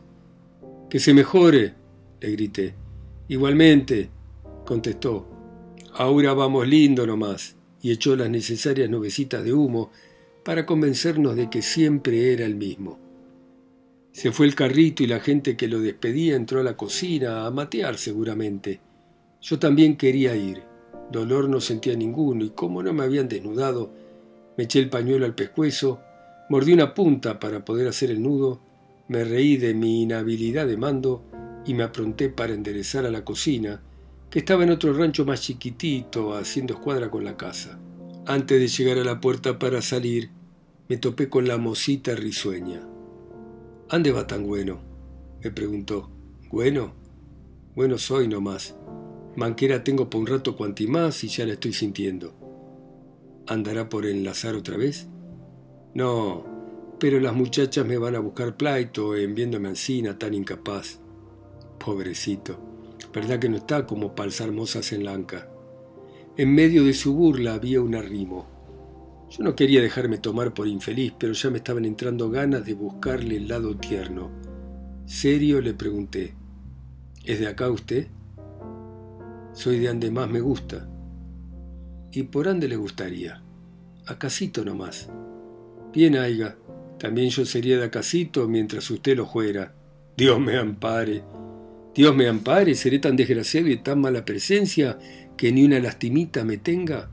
Que 0.88 0.98
se 0.98 1.12
mejore, 1.12 1.74
le 2.20 2.30
grité. 2.30 2.74
Igualmente, 3.28 4.08
contestó. 4.64 5.28
Ahora 5.92 6.32
vamos 6.32 6.66
lindo 6.66 7.06
nomás, 7.06 7.56
y 7.82 7.90
echó 7.90 8.16
las 8.16 8.30
necesarias 8.30 8.88
nubecitas 8.88 9.44
de 9.44 9.52
humo 9.52 9.90
para 10.46 10.64
convencernos 10.64 11.34
de 11.34 11.50
que 11.50 11.60
siempre 11.60 12.32
era 12.32 12.44
el 12.44 12.54
mismo. 12.54 13.00
Se 14.12 14.30
fue 14.30 14.46
el 14.46 14.54
carrito 14.54 15.02
y 15.02 15.08
la 15.08 15.18
gente 15.18 15.56
que 15.56 15.66
lo 15.66 15.80
despedía 15.80 16.36
entró 16.36 16.60
a 16.60 16.62
la 16.62 16.76
cocina 16.76 17.46
a 17.46 17.50
matear 17.50 17.98
seguramente. 17.98 18.78
Yo 19.42 19.58
también 19.58 19.96
quería 19.96 20.36
ir. 20.36 20.62
Dolor 21.10 21.48
no 21.48 21.60
sentía 21.60 21.96
ninguno 21.96 22.44
y 22.44 22.50
como 22.50 22.80
no 22.84 22.92
me 22.92 23.02
habían 23.02 23.26
desnudado, 23.28 23.92
me 24.56 24.64
eché 24.64 24.78
el 24.78 24.88
pañuelo 24.88 25.26
al 25.26 25.34
pescuezo, 25.34 26.00
mordí 26.48 26.72
una 26.72 26.94
punta 26.94 27.40
para 27.40 27.64
poder 27.64 27.88
hacer 27.88 28.12
el 28.12 28.22
nudo, 28.22 28.60
me 29.08 29.24
reí 29.24 29.56
de 29.56 29.74
mi 29.74 30.02
inhabilidad 30.02 30.68
de 30.68 30.76
mando 30.76 31.24
y 31.66 31.74
me 31.74 31.82
apronté 31.82 32.28
para 32.28 32.54
enderezar 32.54 33.04
a 33.04 33.10
la 33.10 33.24
cocina, 33.24 33.82
que 34.30 34.38
estaba 34.38 34.62
en 34.62 34.70
otro 34.70 34.92
rancho 34.92 35.24
más 35.24 35.40
chiquitito, 35.40 36.36
haciendo 36.36 36.74
escuadra 36.74 37.10
con 37.10 37.24
la 37.24 37.36
casa. 37.36 37.80
Antes 38.28 38.60
de 38.60 38.68
llegar 38.68 38.98
a 38.98 39.04
la 39.04 39.20
puerta 39.20 39.58
para 39.58 39.82
salir, 39.82 40.35
me 40.88 40.96
topé 40.96 41.28
con 41.28 41.48
la 41.48 41.56
mosita 41.56 42.14
risueña. 42.14 42.80
¿Ande 43.88 44.12
va 44.12 44.26
tan 44.26 44.46
bueno? 44.46 44.80
me 45.42 45.50
preguntó. 45.50 46.10
¿Bueno? 46.50 46.92
Bueno 47.74 47.98
soy 47.98 48.28
nomás. 48.28 48.76
Manquera 49.36 49.84
tengo 49.84 50.08
por 50.08 50.20
un 50.20 50.26
rato 50.28 50.56
cuanti 50.56 50.86
más 50.86 51.22
y 51.24 51.28
ya 51.28 51.44
la 51.44 51.54
estoy 51.54 51.72
sintiendo. 51.72 52.34
¿Andará 53.46 53.88
por 53.88 54.06
enlazar 54.06 54.54
otra 54.54 54.76
vez? 54.76 55.08
No, 55.94 56.44
pero 56.98 57.20
las 57.20 57.34
muchachas 57.34 57.84
me 57.84 57.98
van 57.98 58.14
a 58.14 58.20
buscar 58.20 58.56
pleito 58.56 59.14
en 59.16 59.34
viéndome 59.34 59.68
ansina 59.68 60.18
tan 60.18 60.34
incapaz. 60.34 61.00
Pobrecito, 61.78 62.58
¿verdad 63.12 63.38
que 63.38 63.48
no 63.48 63.56
está 63.56 63.86
como 63.86 64.14
para 64.14 64.26
alzar 64.26 64.52
mozas 64.52 64.92
en 64.92 65.04
lanca? 65.04 65.48
En 66.36 66.54
medio 66.54 66.84
de 66.84 66.94
su 66.94 67.14
burla 67.14 67.54
había 67.54 67.80
un 67.80 67.94
arrimo. 67.94 68.55
Yo 69.36 69.44
no 69.44 69.54
quería 69.54 69.82
dejarme 69.82 70.16
tomar 70.16 70.54
por 70.54 70.66
infeliz, 70.66 71.12
pero 71.18 71.34
ya 71.34 71.50
me 71.50 71.58
estaban 71.58 71.84
entrando 71.84 72.30
ganas 72.30 72.64
de 72.64 72.72
buscarle 72.72 73.36
el 73.36 73.48
lado 73.48 73.76
tierno. 73.76 74.30
Serio 75.04 75.60
le 75.60 75.74
pregunté, 75.74 76.34
¿es 77.22 77.40
de 77.40 77.46
acá 77.46 77.68
usted? 77.68 78.06
Soy 79.52 79.78
de 79.78 79.90
ande 79.90 80.10
más 80.10 80.30
me 80.30 80.40
gusta. 80.40 80.88
¿Y 82.12 82.22
por 82.22 82.48
ande 82.48 82.66
le 82.66 82.76
gustaría? 82.76 83.42
Acasito 84.06 84.64
nomás. 84.64 85.10
Bien, 85.92 86.16
Aiga, 86.16 86.56
también 86.98 87.28
yo 87.28 87.44
sería 87.44 87.76
de 87.76 87.84
acasito 87.84 88.48
mientras 88.48 88.90
usted 88.90 89.18
lo 89.18 89.26
fuera. 89.26 89.74
Dios 90.16 90.40
me 90.40 90.56
ampare. 90.56 91.22
Dios 91.94 92.16
me 92.16 92.26
ampare, 92.26 92.74
seré 92.74 93.00
tan 93.00 93.16
desgraciado 93.16 93.68
y 93.68 93.76
tan 93.76 94.00
mala 94.00 94.24
presencia 94.24 94.98
que 95.36 95.52
ni 95.52 95.64
una 95.64 95.78
lastimita 95.78 96.42
me 96.42 96.56
tenga. 96.56 97.10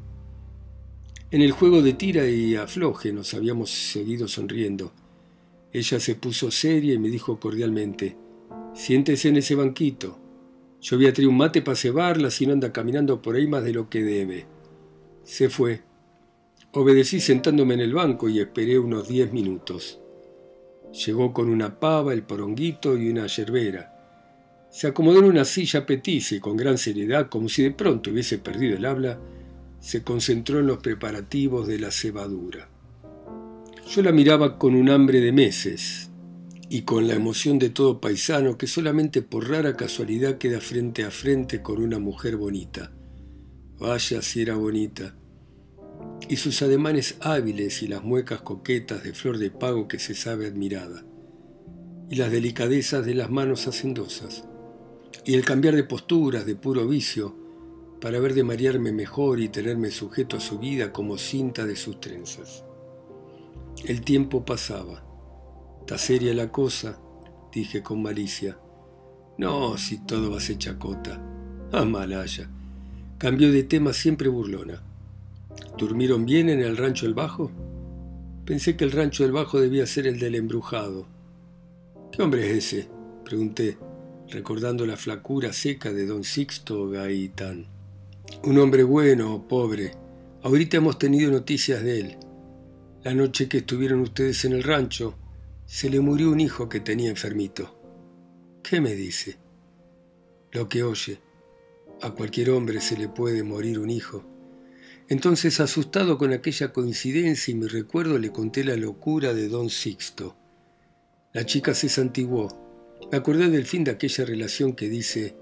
En 1.34 1.42
el 1.42 1.52
juego 1.52 1.82
de 1.82 1.94
tira 1.94 2.28
y 2.28 2.56
afloje 2.56 3.12
nos 3.12 3.34
habíamos 3.34 3.72
seguido 3.72 4.28
sonriendo. 4.28 4.94
Ella 5.72 6.00
se 6.00 6.14
puso 6.14 6.52
seria 6.52 6.94
y 6.94 7.00
me 7.00 7.10
dijo 7.10 7.40
cordialmente, 7.40 8.16
siéntese 8.76 9.30
en 9.30 9.38
ese 9.38 9.56
banquito. 9.56 10.20
Yo 10.80 10.96
voy 10.96 11.08
a 11.08 11.14
traer 11.14 11.30
un 11.30 11.38
mate 11.38 11.64
para 11.64 11.76
cebarla 11.76 12.30
si 12.30 12.46
no 12.46 12.54
anda 12.54 12.72
caminando 12.72 13.20
por 13.20 13.36
ahí 13.36 13.48
más 13.48 13.64
de 13.64 13.74
lo 13.74 13.90
que 13.90 14.04
debe. 14.04 14.46
Se 15.24 15.50
fue. 15.50 15.82
Obedecí 16.72 17.20
sentándome 17.20 17.74
en 17.74 17.80
el 17.80 17.96
banco 17.96 18.30
y 18.30 18.40
esperé 18.40 18.78
unos 18.78 19.08
diez 19.08 19.34
minutos. 19.34 20.00
Llegó 21.04 21.34
con 21.34 21.50
una 21.50 21.80
pava, 21.80 22.14
el 22.14 22.22
poronguito 22.22 22.96
y 22.96 23.10
una 23.10 23.26
yerbera. 23.26 23.92
Se 24.70 24.86
acomodó 24.86 25.18
en 25.18 25.26
una 25.26 25.46
silla 25.46 25.84
petiza 25.88 26.36
y 26.36 26.40
con 26.40 26.56
gran 26.56 26.78
seriedad, 26.78 27.28
como 27.28 27.50
si 27.50 27.64
de 27.64 27.72
pronto 27.72 28.12
hubiese 28.12 28.38
perdido 28.38 28.78
el 28.78 28.86
habla, 28.86 29.20
se 29.84 30.02
concentró 30.02 30.60
en 30.60 30.68
los 30.68 30.78
preparativos 30.78 31.68
de 31.68 31.78
la 31.78 31.92
cebadura. 31.92 32.70
Yo 33.86 34.02
la 34.02 34.14
miraba 34.14 34.58
con 34.58 34.76
un 34.76 34.90
hambre 34.90 35.20
de 35.20 35.34
meses 35.34 36.10
y 36.70 36.84
con 36.84 37.06
la 37.06 37.16
emoción 37.16 37.60
de 37.60 37.70
todo 37.70 38.00
paisano 38.00 38.58
que 38.58 38.66
solamente 38.66 39.22
por 39.22 39.50
rara 39.50 39.76
casualidad 39.76 40.38
queda 40.38 40.62
frente 40.62 41.04
a 41.04 41.12
frente 41.12 41.62
con 41.62 41.84
una 41.84 42.00
mujer 42.00 42.38
bonita. 42.38 42.94
Vaya 43.78 44.22
si 44.22 44.42
era 44.42 44.56
bonita. 44.56 45.18
Y 46.30 46.38
sus 46.38 46.62
ademanes 46.62 47.18
hábiles 47.20 47.84
y 47.84 47.90
las 47.90 48.06
muecas 48.06 48.42
coquetas 48.42 49.04
de 49.04 49.14
flor 49.14 49.38
de 49.38 49.52
pago 49.52 49.90
que 49.90 50.00
se 50.00 50.16
sabe 50.16 50.48
admirada. 50.48 51.04
Y 52.10 52.16
las 52.16 52.32
delicadezas 52.32 53.06
de 53.06 53.16
las 53.16 53.30
manos 53.30 53.68
hacendosas. 53.68 54.46
Y 55.26 55.34
el 55.34 55.44
cambiar 55.44 55.76
de 55.76 55.84
posturas 55.84 56.46
de 56.46 56.56
puro 56.56 56.88
vicio 56.88 57.43
para 58.04 58.20
ver 58.20 58.34
de 58.34 58.44
marearme 58.44 58.92
mejor 58.92 59.40
y 59.40 59.48
tenerme 59.48 59.90
sujeto 59.90 60.36
a 60.36 60.42
su 60.42 60.60
vida 60.60 60.92
como 60.92 61.18
cinta 61.18 61.66
de 61.66 61.78
sus 61.78 62.02
trenzas. 62.02 62.66
El 63.86 64.02
tiempo 64.02 64.44
pasaba. 64.44 65.02
¿Está 65.80 65.98
seria 65.98 66.34
la 66.34 66.52
cosa? 66.52 67.00
dije 67.54 67.82
con 67.82 68.02
malicia. 68.02 68.58
No, 69.38 69.78
si 69.78 70.00
todo 70.00 70.32
va 70.32 70.40
a 70.40 70.42
ser 70.42 70.58
chacota. 70.58 71.18
Ah, 71.72 71.86
malaya. 71.86 72.50
Cambió 73.18 73.54
de 73.54 73.64
tema 73.64 73.94
siempre 73.94 74.28
burlona. 74.28 74.84
¿Durmieron 75.78 76.26
bien 76.26 76.50
en 76.50 76.60
el 76.60 76.76
rancho 76.76 77.06
del 77.06 77.16
Bajo? 77.16 77.52
Pensé 78.44 78.76
que 78.76 78.84
el 78.84 78.92
rancho 78.92 79.24
del 79.24 79.32
Bajo 79.32 79.62
debía 79.62 79.86
ser 79.88 80.08
el 80.08 80.20
del 80.20 80.36
embrujado. 80.36 81.08
¿Qué 82.12 82.22
hombre 82.22 82.52
es 82.52 82.66
ese? 82.66 82.90
pregunté, 83.24 83.78
recordando 84.30 84.86
la 84.86 84.98
flacura 84.98 85.54
seca 85.54 85.94
de 85.94 86.06
don 86.06 86.26
Sixto 86.26 86.90
Gaitán. 86.90 87.73
Un 88.44 88.58
hombre 88.58 88.84
bueno, 88.84 89.48
pobre. 89.48 89.92
Ahorita 90.42 90.78
hemos 90.78 90.98
tenido 90.98 91.32
noticias 91.32 91.84
de 91.84 92.00
él. 92.00 92.18
La 93.04 93.14
noche 93.14 93.48
que 93.48 93.60
estuvieron 93.60 94.00
ustedes 94.02 94.46
en 94.46 94.54
el 94.54 94.64
rancho, 94.64 95.18
se 95.66 95.90
le 95.90 96.00
murió 96.00 96.32
un 96.32 96.40
hijo 96.40 96.70
que 96.70 96.80
tenía 96.80 97.10
enfermito. 97.10 97.80
¿Qué 98.64 98.82
me 98.82 98.96
dice? 98.96 99.38
Lo 100.52 100.70
que 100.70 100.84
oye. 100.84 101.20
A 102.02 102.12
cualquier 102.12 102.50
hombre 102.52 102.82
se 102.82 102.98
le 102.98 103.08
puede 103.08 103.44
morir 103.44 103.80
un 103.80 103.90
hijo. 103.90 104.26
Entonces, 105.10 105.60
asustado 105.60 106.18
con 106.18 106.32
aquella 106.32 106.72
coincidencia 106.72 107.52
y 107.52 107.56
mi 107.56 107.68
recuerdo, 107.68 108.18
le 108.20 108.32
conté 108.32 108.64
la 108.64 108.76
locura 108.76 109.34
de 109.34 109.48
don 109.48 109.70
Sixto. 109.70 110.36
La 111.34 111.46
chica 111.46 111.74
se 111.74 111.90
santiguó. 111.90 112.48
Me 113.12 113.18
acordé 113.18 113.50
del 113.50 113.66
fin 113.66 113.84
de 113.84 113.92
aquella 113.92 114.26
relación 114.26 114.74
que 114.74 114.90
dice, 114.90 115.36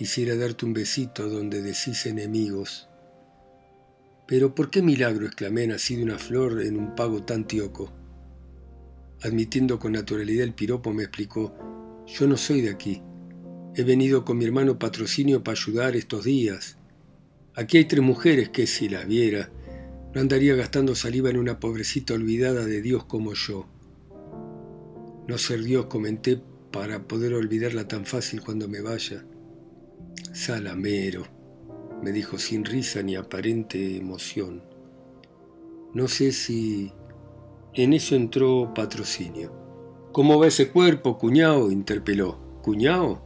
Quisiera 0.00 0.34
darte 0.34 0.64
un 0.64 0.72
besito 0.72 1.28
donde 1.28 1.60
decís 1.60 2.06
enemigos. 2.06 2.88
Pero 4.26 4.54
¿por 4.54 4.70
qué 4.70 4.80
milagro 4.80 5.26
exclamé 5.26 5.66
nacido 5.66 6.02
una 6.02 6.16
flor 6.18 6.62
en 6.62 6.78
un 6.78 6.94
pago 6.94 7.22
tan 7.24 7.46
tioco? 7.46 7.92
Admitiendo 9.20 9.78
con 9.78 9.92
naturalidad 9.92 10.44
el 10.44 10.54
piropo 10.54 10.94
me 10.94 11.02
explicó, 11.02 11.54
yo 12.06 12.26
no 12.26 12.38
soy 12.38 12.62
de 12.62 12.70
aquí. 12.70 13.02
He 13.76 13.82
venido 13.82 14.24
con 14.24 14.38
mi 14.38 14.46
hermano 14.46 14.78
patrocinio 14.78 15.44
para 15.44 15.58
ayudar 15.58 15.94
estos 15.94 16.24
días. 16.24 16.78
Aquí 17.54 17.76
hay 17.76 17.84
tres 17.84 18.02
mujeres 18.02 18.48
que 18.48 18.66
si 18.66 18.88
las 18.88 19.06
viera, 19.06 19.50
no 20.14 20.22
andaría 20.22 20.54
gastando 20.54 20.94
saliva 20.94 21.28
en 21.28 21.36
una 21.36 21.60
pobrecita 21.60 22.14
olvidada 22.14 22.64
de 22.64 22.80
Dios 22.80 23.04
como 23.04 23.34
yo. 23.34 23.66
No 25.28 25.36
ser 25.36 25.62
Dios, 25.62 25.88
comenté, 25.88 26.40
para 26.72 27.06
poder 27.06 27.34
olvidarla 27.34 27.86
tan 27.86 28.06
fácil 28.06 28.40
cuando 28.40 28.66
me 28.66 28.80
vaya. 28.80 29.26
Salamero, 30.32 31.24
me 32.02 32.12
dijo 32.12 32.38
sin 32.38 32.64
risa 32.64 33.02
ni 33.02 33.16
aparente 33.16 33.96
emoción. 33.96 34.62
No 35.92 36.08
sé 36.08 36.32
si... 36.32 36.92
En 37.74 37.92
eso 37.92 38.14
entró 38.14 38.72
patrocinio. 38.74 39.52
¿Cómo 40.12 40.38
va 40.38 40.48
ese 40.48 40.70
cuerpo, 40.70 41.18
cuñado? 41.18 41.70
interpeló. 41.70 42.38
¿Cuñado? 42.62 43.22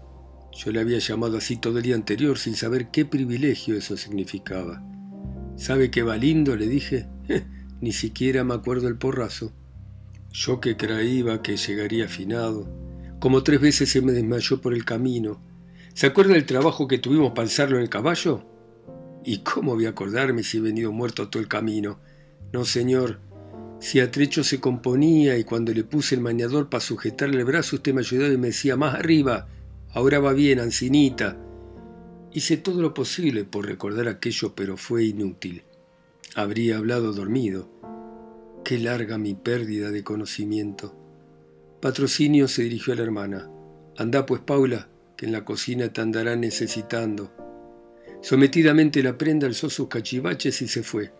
Yo 0.52 0.70
le 0.70 0.80
había 0.80 0.98
llamado 0.98 1.38
así 1.38 1.56
todo 1.56 1.78
el 1.78 1.84
día 1.84 1.94
anterior 1.94 2.38
sin 2.38 2.54
saber 2.54 2.90
qué 2.90 3.04
privilegio 3.04 3.76
eso 3.76 3.96
significaba. 3.96 4.82
¿Sabe 5.56 5.90
qué 5.90 6.02
va 6.02 6.16
lindo? 6.16 6.56
le 6.56 6.66
dije. 6.66 7.06
ni 7.80 7.92
siquiera 7.92 8.44
me 8.44 8.54
acuerdo 8.54 8.88
el 8.88 8.96
porrazo. 8.96 9.52
Yo 10.30 10.60
que 10.60 10.76
creía 10.76 11.42
que 11.42 11.56
llegaría 11.56 12.06
afinado. 12.06 12.68
Como 13.20 13.42
tres 13.42 13.60
veces 13.60 13.90
se 13.90 14.02
me 14.02 14.12
desmayó 14.12 14.60
por 14.60 14.74
el 14.74 14.84
camino 14.84 15.40
¿Se 15.94 16.06
acuerda 16.06 16.34
del 16.34 16.44
trabajo 16.44 16.88
que 16.88 16.98
tuvimos 16.98 17.30
para 17.30 17.42
alzarlo 17.42 17.76
en 17.76 17.84
el 17.84 17.88
caballo? 17.88 18.44
¿Y 19.24 19.38
cómo 19.38 19.74
voy 19.74 19.86
a 19.86 19.90
acordarme 19.90 20.42
si 20.42 20.58
he 20.58 20.60
venido 20.60 20.90
muerto 20.90 21.28
todo 21.28 21.40
el 21.40 21.48
camino? 21.48 22.00
No, 22.52 22.64
señor. 22.64 23.20
Si 23.78 24.00
a 24.00 24.10
trecho 24.10 24.42
se 24.42 24.58
componía 24.58 25.38
y 25.38 25.44
cuando 25.44 25.72
le 25.72 25.84
puse 25.84 26.16
el 26.16 26.20
mañador 26.20 26.68
para 26.68 26.80
sujetarle 26.80 27.38
el 27.38 27.44
brazo, 27.44 27.76
usted 27.76 27.94
me 27.94 28.00
ayudó 28.00 28.32
y 28.32 28.36
me 28.36 28.48
decía, 28.48 28.76
más 28.76 28.96
arriba, 28.96 29.46
ahora 29.92 30.18
va 30.18 30.32
bien, 30.32 30.58
ancinita. 30.58 31.36
Hice 32.32 32.56
todo 32.56 32.82
lo 32.82 32.92
posible 32.92 33.44
por 33.44 33.64
recordar 33.64 34.08
aquello, 34.08 34.52
pero 34.56 34.76
fue 34.76 35.04
inútil. 35.04 35.62
Habría 36.34 36.78
hablado 36.78 37.12
dormido. 37.12 37.68
Qué 38.64 38.80
larga 38.80 39.16
mi 39.16 39.34
pérdida 39.34 39.92
de 39.92 40.02
conocimiento. 40.02 40.96
Patrocinio 41.80 42.48
se 42.48 42.64
dirigió 42.64 42.94
a 42.94 42.96
la 42.96 43.02
hermana. 43.04 43.48
Anda 43.96 44.26
pues, 44.26 44.40
Paula, 44.40 44.88
que 45.16 45.26
en 45.26 45.32
la 45.32 45.44
cocina 45.44 45.92
te 45.92 46.00
andará 46.00 46.36
necesitando. 46.36 47.32
Sometidamente 48.22 49.02
la 49.02 49.18
prenda 49.18 49.46
alzó 49.46 49.70
sus 49.70 49.88
cachivaches 49.88 50.62
y 50.62 50.68
se 50.68 50.82
fue. 50.82 51.12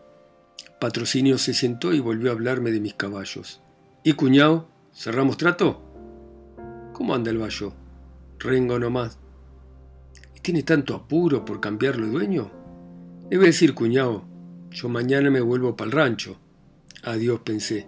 Patrocinio 0.81 1.39
se 1.39 1.55
sentó 1.55 1.93
y 1.93 2.01
volvió 2.01 2.31
a 2.31 2.33
hablarme 2.35 2.71
de 2.71 2.81
mis 2.81 2.95
caballos. 2.95 3.61
¿Y 4.03 4.15
cuñado? 4.15 4.69
¿Cerramos 4.93 5.37
trato? 5.37 5.83
¿Cómo 6.93 7.15
anda 7.15 7.31
el 7.31 7.39
vallo? 7.39 7.75
Rengo 8.39 8.79
nomás. 8.79 9.19
¿Y 10.35 10.41
tiene 10.41 10.63
tanto 10.63 10.95
apuro 10.95 11.45
por 11.45 11.61
cambiarlo 11.61 12.07
de 12.07 12.13
dueño? 12.13 12.51
Debe 13.31 13.47
decir, 13.47 13.75
cuñado, 13.75 14.25
yo 14.71 14.89
mañana 14.89 15.31
me 15.31 15.41
vuelvo 15.41 15.77
para 15.77 15.87
el 15.87 15.93
rancho. 15.93 16.39
Adiós, 17.03 17.41
pensé. 17.41 17.87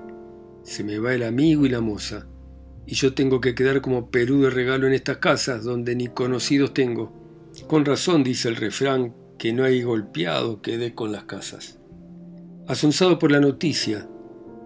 Se 0.63 0.85
me 0.85 0.99
va 0.99 1.15
el 1.15 1.23
amigo 1.23 1.65
y 1.65 1.69
la 1.69 1.81
moza 1.81 2.27
y 2.87 2.95
yo 2.95 3.15
tengo 3.15 3.41
que 3.41 3.55
quedar 3.55 3.81
como 3.81 4.11
Perú 4.11 4.43
de 4.43 4.51
regalo 4.51 4.87
en 4.87 4.93
estas 4.93 5.19
casas 5.19 5.65
donde 5.65 5.97
ni 5.97 6.07
conocidos 6.07 6.73
tengo. 6.73 7.13
Con 7.67 7.85
razón 7.85 8.23
dice 8.23 8.49
el 8.49 8.57
refrán 8.57 9.15
que 9.39 9.53
no 9.53 9.65
hay 9.65 9.83
golpeado 9.83 10.63
que 10.63 10.79
dé 10.79 10.95
con 10.95 11.11
las 11.11 11.25
casas. 11.25 11.79
Asonsado 12.69 13.19
por 13.19 13.33
la 13.33 13.41
noticia, 13.41 14.09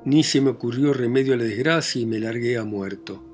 ni 0.05 0.23
se 0.23 0.41
me 0.41 0.51
ocurrió 0.51 0.93
remedio 0.93 1.35
a 1.35 1.37
la 1.37 1.45
desgracia 1.45 2.01
y 2.01 2.07
me 2.07 2.19
largué 2.19 2.59
a 2.59 2.65
muerto. 2.65 3.25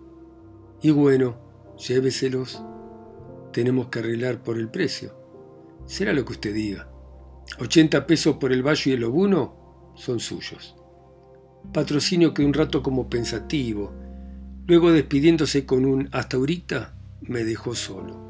Y 0.82 0.90
bueno, 0.90 1.36
lléveselos. 1.78 2.62
Tenemos 3.52 3.88
que 3.88 4.00
arreglar 4.00 4.42
por 4.42 4.58
el 4.58 4.68
precio. 4.68 5.14
Será 5.86 6.12
lo 6.12 6.24
que 6.24 6.32
usted 6.32 6.54
diga. 6.54 6.90
80 7.58 8.06
pesos 8.06 8.36
por 8.36 8.52
el 8.52 8.66
vallo 8.66 8.90
y 8.90 8.94
el 8.94 9.04
obuno 9.04 9.92
son 9.94 10.20
suyos. 10.20 10.76
Patrocinio 11.72 12.34
que 12.34 12.44
un 12.44 12.52
rato 12.52 12.82
como 12.82 13.08
pensativo, 13.08 13.92
Luego 14.66 14.90
despidiéndose 14.90 15.64
con 15.64 15.84
un 15.84 16.08
hasta 16.12 16.36
ahorita, 16.36 16.94
me 17.22 17.44
dejó 17.44 17.74
solo. 17.74 18.26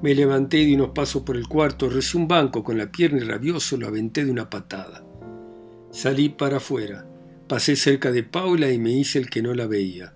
Me 0.00 0.14
levanté 0.14 0.62
y 0.62 0.74
unos 0.74 0.90
pasos 0.90 1.22
por 1.22 1.36
el 1.36 1.48
cuarto, 1.48 1.88
recé 1.88 2.16
un 2.16 2.28
banco 2.28 2.62
con 2.62 2.78
la 2.78 2.90
pierna 2.90 3.18
y 3.18 3.24
rabioso 3.24 3.76
lo 3.76 3.88
aventé 3.88 4.24
de 4.24 4.30
una 4.30 4.48
patada. 4.48 5.04
Salí 5.90 6.28
para 6.28 6.58
afuera, 6.58 7.06
pasé 7.48 7.76
cerca 7.76 8.12
de 8.12 8.22
Paula 8.22 8.70
y 8.70 8.78
me 8.78 8.92
hice 8.92 9.18
el 9.18 9.28
que 9.28 9.42
no 9.42 9.52
la 9.52 9.66
veía. 9.66 10.14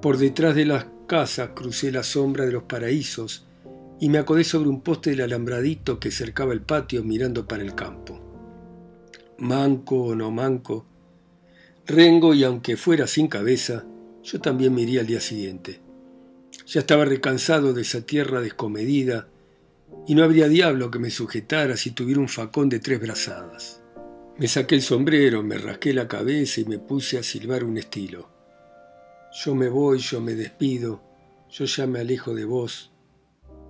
Por 0.00 0.18
detrás 0.18 0.54
de 0.54 0.66
las 0.66 0.86
casas 1.06 1.50
crucé 1.54 1.90
la 1.90 2.02
sombra 2.02 2.46
de 2.46 2.52
los 2.52 2.62
paraísos 2.62 3.44
y 3.98 4.08
me 4.08 4.18
acodé 4.18 4.44
sobre 4.44 4.68
un 4.68 4.82
poste 4.82 5.10
del 5.10 5.22
alambradito 5.22 5.98
que 5.98 6.10
cercaba 6.10 6.52
el 6.52 6.60
patio 6.60 7.02
mirando 7.02 7.48
para 7.48 7.62
el 7.62 7.74
campo. 7.74 8.20
Manco 9.38 9.96
o 9.96 10.14
no 10.14 10.30
manco, 10.30 10.86
rengo 11.86 12.34
y 12.34 12.44
aunque 12.44 12.76
fuera 12.76 13.06
sin 13.06 13.28
cabeza, 13.28 13.84
yo 14.26 14.40
también 14.40 14.74
me 14.74 14.82
iría 14.82 15.00
al 15.00 15.06
día 15.06 15.20
siguiente. 15.20 15.80
Ya 16.66 16.80
estaba 16.80 17.04
recansado 17.04 17.72
de 17.72 17.82
esa 17.82 18.00
tierra 18.00 18.40
descomedida 18.40 19.28
y 20.04 20.16
no 20.16 20.24
habría 20.24 20.48
diablo 20.48 20.90
que 20.90 20.98
me 20.98 21.10
sujetara 21.10 21.76
si 21.76 21.92
tuviera 21.92 22.20
un 22.20 22.28
facón 22.28 22.68
de 22.68 22.80
tres 22.80 23.00
brazadas. 23.00 23.82
Me 24.36 24.48
saqué 24.48 24.74
el 24.74 24.82
sombrero, 24.82 25.44
me 25.44 25.58
rasqué 25.58 25.94
la 25.94 26.08
cabeza 26.08 26.60
y 26.60 26.64
me 26.64 26.80
puse 26.80 27.18
a 27.18 27.22
silbar 27.22 27.62
un 27.62 27.78
estilo. 27.78 28.28
Yo 29.44 29.54
me 29.54 29.68
voy, 29.68 29.98
yo 30.00 30.20
me 30.20 30.34
despido, 30.34 31.02
yo 31.48 31.64
ya 31.64 31.86
me 31.86 32.00
alejo 32.00 32.34
de 32.34 32.44
vos, 32.44 32.90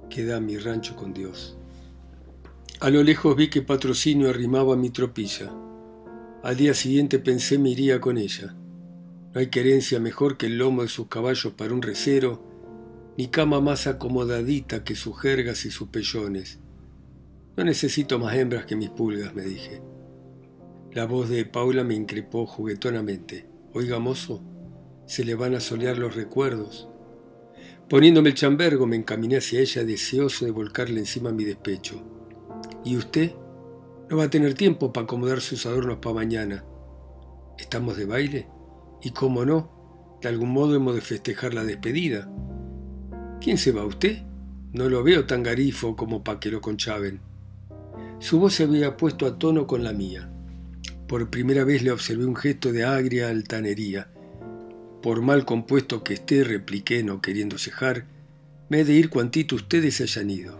queda 0.08 0.40
mi 0.40 0.56
rancho 0.56 0.96
con 0.96 1.12
Dios. 1.12 1.58
A 2.80 2.88
lo 2.88 3.02
lejos 3.02 3.36
vi 3.36 3.50
que 3.50 3.60
Patrocinio 3.60 4.30
arrimaba 4.30 4.74
mi 4.74 4.88
tropilla. 4.88 5.52
Al 6.42 6.56
día 6.56 6.72
siguiente 6.72 7.18
pensé 7.18 7.58
me 7.58 7.70
iría 7.70 8.00
con 8.00 8.16
ella. 8.16 8.54
No 9.36 9.40
hay 9.40 9.48
querencia 9.48 10.00
mejor 10.00 10.38
que 10.38 10.46
el 10.46 10.56
lomo 10.56 10.80
de 10.80 10.88
sus 10.88 11.08
caballos 11.08 11.52
para 11.52 11.74
un 11.74 11.82
recero, 11.82 12.42
ni 13.18 13.28
cama 13.28 13.60
más 13.60 13.86
acomodadita 13.86 14.82
que 14.82 14.94
sus 14.94 15.20
jergas 15.20 15.66
y 15.66 15.70
sus 15.70 15.88
pellones. 15.88 16.58
No 17.54 17.62
necesito 17.62 18.18
más 18.18 18.34
hembras 18.34 18.64
que 18.64 18.76
mis 18.76 18.88
pulgas, 18.88 19.34
me 19.34 19.42
dije. 19.42 19.82
La 20.90 21.04
voz 21.04 21.28
de 21.28 21.44
Paula 21.44 21.84
me 21.84 21.92
increpó 21.92 22.46
juguetonamente. 22.46 23.46
Oiga, 23.74 23.98
mozo, 23.98 24.42
se 25.04 25.22
le 25.22 25.34
van 25.34 25.54
a 25.54 25.60
solear 25.60 25.98
los 25.98 26.16
recuerdos. 26.16 26.88
Poniéndome 27.90 28.30
el 28.30 28.36
chambergo 28.36 28.86
me 28.86 28.96
encaminé 28.96 29.36
hacia 29.36 29.60
ella 29.60 29.84
deseoso 29.84 30.46
de 30.46 30.50
volcarle 30.50 30.98
encima 30.98 31.30
mi 31.30 31.44
despecho. 31.44 32.02
¿Y 32.86 32.96
usted? 32.96 33.32
No 34.08 34.16
va 34.16 34.24
a 34.24 34.30
tener 34.30 34.54
tiempo 34.54 34.94
para 34.94 35.04
acomodar 35.04 35.42
sus 35.42 35.66
adornos 35.66 35.98
para 35.98 36.14
mañana. 36.14 36.64
¿Estamos 37.58 37.98
de 37.98 38.06
baile? 38.06 38.55
Y 39.06 39.12
cómo 39.12 39.44
no, 39.44 40.18
de 40.20 40.28
algún 40.28 40.50
modo 40.50 40.74
hemos 40.74 40.96
de 40.96 41.00
festejar 41.00 41.54
la 41.54 41.62
despedida. 41.62 42.28
¿Quién 43.40 43.56
se 43.56 43.70
va 43.70 43.84
usted? 43.84 44.24
No 44.72 44.88
lo 44.88 45.04
veo 45.04 45.26
tan 45.26 45.44
garifo 45.44 45.94
como 45.94 46.24
para 46.24 46.40
que 46.40 46.50
lo. 46.50 47.20
Su 48.18 48.40
voz 48.40 48.54
se 48.54 48.64
había 48.64 48.96
puesto 48.96 49.26
a 49.26 49.38
tono 49.38 49.68
con 49.68 49.84
la 49.84 49.92
mía. 49.92 50.28
Por 51.06 51.30
primera 51.30 51.62
vez 51.62 51.82
le 51.82 51.92
observé 51.92 52.26
un 52.26 52.34
gesto 52.34 52.72
de 52.72 52.84
agria 52.84 53.28
altanería 53.28 54.10
por 55.06 55.22
mal 55.22 55.44
compuesto 55.44 56.02
que 56.02 56.14
esté, 56.14 56.42
repliqué 56.42 57.04
no 57.04 57.22
queriendo 57.22 57.58
cejar, 57.58 58.06
me 58.68 58.80
he 58.80 58.84
de 58.84 58.94
ir 58.94 59.08
cuantito 59.08 59.54
ustedes 59.54 60.00
hayan 60.00 60.30
ido. 60.30 60.58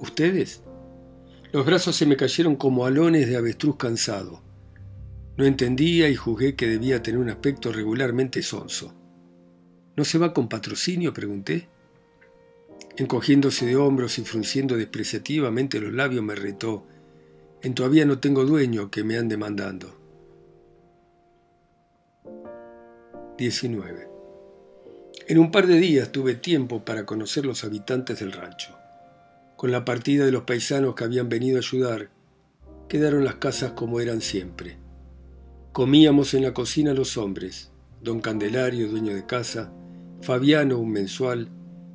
¿Ustedes? 0.00 0.62
Los 1.52 1.66
brazos 1.66 1.94
se 1.94 2.06
me 2.06 2.16
cayeron 2.16 2.56
como 2.56 2.86
alones 2.86 3.28
de 3.28 3.36
avestruz 3.36 3.76
cansado. 3.76 4.40
No 5.38 5.44
entendía 5.44 6.08
y 6.08 6.16
juzgué 6.16 6.56
que 6.56 6.66
debía 6.66 7.00
tener 7.00 7.20
un 7.20 7.30
aspecto 7.30 7.72
regularmente 7.72 8.42
sonso. 8.42 8.92
¿No 9.96 10.04
se 10.04 10.18
va 10.18 10.34
con 10.34 10.48
patrocinio? 10.48 11.12
pregunté. 11.12 11.68
Encogiéndose 12.96 13.64
de 13.64 13.76
hombros 13.76 14.18
y 14.18 14.24
frunciendo 14.24 14.76
despreciativamente 14.76 15.80
los 15.80 15.92
labios 15.92 16.24
me 16.24 16.34
retó. 16.34 16.84
En 17.62 17.72
todavía 17.74 18.04
no 18.04 18.18
tengo 18.18 18.44
dueño 18.44 18.90
que 18.90 19.04
me 19.04 19.16
ande 19.16 19.36
mandando. 19.36 19.96
19. 23.38 24.08
En 25.28 25.38
un 25.38 25.52
par 25.52 25.68
de 25.68 25.78
días 25.78 26.10
tuve 26.10 26.34
tiempo 26.34 26.84
para 26.84 27.06
conocer 27.06 27.46
los 27.46 27.62
habitantes 27.62 28.18
del 28.18 28.32
rancho. 28.32 28.76
Con 29.56 29.70
la 29.70 29.84
partida 29.84 30.24
de 30.24 30.32
los 30.32 30.42
paisanos 30.42 30.96
que 30.96 31.04
habían 31.04 31.28
venido 31.28 31.58
a 31.58 31.60
ayudar, 31.60 32.10
quedaron 32.88 33.24
las 33.24 33.36
casas 33.36 33.70
como 33.72 34.00
eran 34.00 34.20
siempre. 34.20 34.87
Comíamos 35.78 36.34
en 36.34 36.42
la 36.42 36.52
cocina 36.52 36.92
los 36.92 37.16
hombres, 37.16 37.70
don 38.02 38.18
Candelario, 38.18 38.88
dueño 38.88 39.14
de 39.14 39.26
casa, 39.26 39.72
Fabiano, 40.22 40.76
un 40.76 40.90
mensual, 40.90 41.50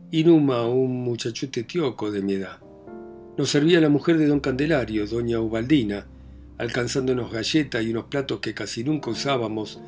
y 0.10 0.24
Numa, 0.24 0.66
un 0.66 1.04
muchachote 1.04 1.64
tioco 1.64 2.10
de 2.10 2.22
mi 2.22 2.36
edad. 2.36 2.62
Nos 3.38 3.50
servía 3.50 3.82
la 3.82 3.90
mujer 3.90 4.18
de 4.18 4.28
don 4.28 4.40
Candelario, 4.40 5.06
doña 5.06 5.42
Ubaldina, 5.42 6.08
alcanzándonos 6.58 7.30
galletas 7.30 7.84
y 7.84 7.90
unos 7.90 8.06
platos 8.06 8.40
que 8.40 8.54
casi 8.54 8.86
nunca 8.86 9.12
usábamos 9.12 9.82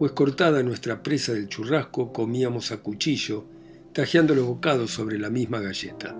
pues 0.00 0.10
cortada 0.10 0.64
nuestra 0.64 1.04
presa 1.04 1.32
del 1.32 1.46
churrasco 1.46 2.12
comíamos 2.12 2.72
a 2.72 2.78
cuchillo, 2.78 3.44
tajeando 3.92 4.34
los 4.34 4.46
bocados 4.46 4.90
sobre 4.90 5.20
la 5.20 5.30
misma 5.30 5.60
galleta. 5.60 6.16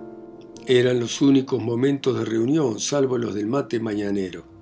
Eran 0.67 1.01
los 1.01 1.21
únicos 1.21 1.61
momentos 1.61 2.17
de 2.17 2.23
reunión, 2.23 2.79
salvo 2.79 3.17
los 3.17 3.35
del 3.35 3.47
mate 3.47 3.81
mañanero. 3.81 4.52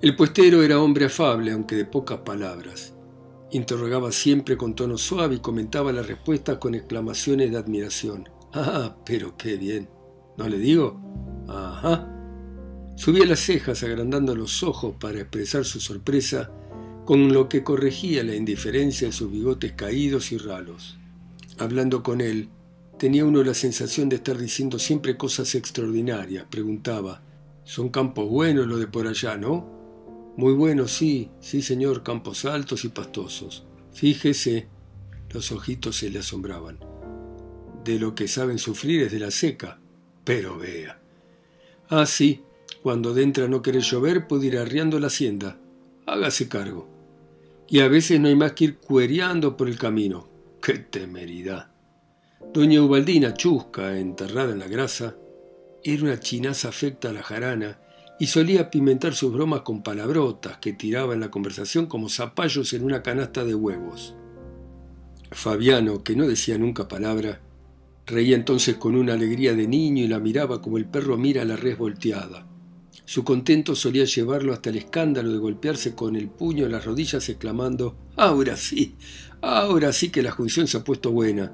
El 0.00 0.14
puestero 0.14 0.62
era 0.62 0.80
hombre 0.80 1.06
afable, 1.06 1.50
aunque 1.50 1.74
de 1.74 1.84
pocas 1.84 2.18
palabras. 2.18 2.94
Interrogaba 3.50 4.12
siempre 4.12 4.56
con 4.56 4.76
tono 4.76 4.96
suave 4.96 5.34
y 5.34 5.40
comentaba 5.40 5.92
las 5.92 6.06
respuestas 6.06 6.58
con 6.58 6.76
exclamaciones 6.76 7.50
de 7.50 7.56
admiración. 7.56 8.28
Ah, 8.52 8.96
pero 9.04 9.36
qué 9.36 9.56
bien. 9.56 9.88
¿No 10.36 10.48
le 10.48 10.58
digo? 10.58 11.00
Ajá. 11.48 12.14
Subía 12.94 13.26
las 13.26 13.40
cejas 13.40 13.82
agrandando 13.82 14.36
los 14.36 14.62
ojos 14.62 14.94
para 15.00 15.18
expresar 15.18 15.64
su 15.64 15.80
sorpresa 15.80 16.52
con 17.04 17.32
lo 17.32 17.48
que 17.48 17.64
corregía 17.64 18.22
la 18.22 18.36
indiferencia 18.36 19.08
de 19.08 19.12
sus 19.12 19.32
bigotes 19.32 19.72
caídos 19.72 20.30
y 20.30 20.38
ralos. 20.38 20.96
Hablando 21.58 22.04
con 22.04 22.20
él, 22.20 22.50
tenía 23.00 23.24
uno 23.24 23.42
la 23.42 23.54
sensación 23.54 24.08
de 24.08 24.16
estar 24.16 24.38
diciendo 24.38 24.78
siempre 24.78 25.16
cosas 25.16 25.56
extraordinarias. 25.56 26.46
Preguntaba, 26.48 27.20
¿son 27.64 27.88
campos 27.88 28.28
buenos 28.28 28.68
los 28.68 28.78
de 28.78 28.86
por 28.86 29.08
allá, 29.08 29.36
no? 29.36 29.77
Muy 30.38 30.54
buenos, 30.54 30.92
sí, 30.92 31.32
sí 31.40 31.62
señor, 31.62 32.04
campos 32.04 32.44
altos 32.44 32.84
y 32.84 32.90
pastosos. 32.90 33.66
Fíjese, 33.92 34.68
los 35.30 35.50
ojitos 35.50 35.96
se 35.96 36.10
le 36.10 36.20
asombraban. 36.20 36.78
De 37.82 37.98
lo 37.98 38.14
que 38.14 38.28
saben 38.28 38.60
sufrir 38.60 39.02
es 39.02 39.10
de 39.10 39.18
la 39.18 39.32
seca, 39.32 39.80
pero 40.22 40.56
vea. 40.56 41.00
Ah, 41.88 42.06
sí, 42.06 42.44
cuando 42.84 43.14
de 43.14 43.24
entra 43.24 43.48
no 43.48 43.62
quiere 43.62 43.80
llover 43.80 44.28
puede 44.28 44.46
ir 44.46 44.58
arriando 44.58 45.00
la 45.00 45.08
hacienda. 45.08 45.58
Hágase 46.06 46.48
cargo 46.48 46.88
y 47.68 47.80
a 47.80 47.88
veces 47.88 48.20
no 48.20 48.28
hay 48.28 48.36
más 48.36 48.52
que 48.52 48.66
ir 48.66 48.78
cuereando 48.78 49.56
por 49.56 49.68
el 49.68 49.76
camino. 49.76 50.28
¡Qué 50.62 50.74
temeridad! 50.74 51.72
Doña 52.54 52.80
Ubaldina, 52.80 53.34
chusca, 53.34 53.98
enterrada 53.98 54.52
en 54.52 54.60
la 54.60 54.68
grasa, 54.68 55.16
era 55.82 56.04
una 56.04 56.20
chinaza 56.20 56.68
afecta 56.68 57.10
a 57.10 57.12
la 57.12 57.24
jarana 57.24 57.80
y 58.18 58.26
solía 58.26 58.70
pimentar 58.70 59.14
sus 59.14 59.32
bromas 59.32 59.60
con 59.62 59.82
palabrotas 59.82 60.58
que 60.58 60.72
tiraba 60.72 61.14
en 61.14 61.20
la 61.20 61.30
conversación 61.30 61.86
como 61.86 62.08
zapallos 62.08 62.72
en 62.72 62.84
una 62.84 63.02
canasta 63.02 63.44
de 63.44 63.54
huevos. 63.54 64.14
Fabiano, 65.30 66.02
que 66.02 66.16
no 66.16 66.26
decía 66.26 66.58
nunca 66.58 66.88
palabra, 66.88 67.40
reía 68.06 68.34
entonces 68.34 68.76
con 68.76 68.96
una 68.96 69.14
alegría 69.14 69.54
de 69.54 69.68
niño 69.68 70.02
y 70.02 70.08
la 70.08 70.18
miraba 70.18 70.60
como 70.60 70.78
el 70.78 70.86
perro 70.86 71.16
mira 71.16 71.42
a 71.42 71.44
la 71.44 71.56
res 71.56 71.78
volteada. 71.78 72.46
Su 73.04 73.24
contento 73.24 73.74
solía 73.74 74.04
llevarlo 74.04 74.52
hasta 74.52 74.70
el 74.70 74.76
escándalo 74.76 75.32
de 75.32 75.38
golpearse 75.38 75.94
con 75.94 76.16
el 76.16 76.28
puño 76.28 76.66
en 76.66 76.72
las 76.72 76.84
rodillas 76.84 77.28
exclamando 77.28 77.96
Ahora 78.16 78.56
sí, 78.56 78.96
ahora 79.40 79.92
sí 79.92 80.10
que 80.10 80.22
la 80.22 80.30
junción 80.30 80.66
se 80.66 80.76
ha 80.76 80.84
puesto 80.84 81.10
buena. 81.10 81.52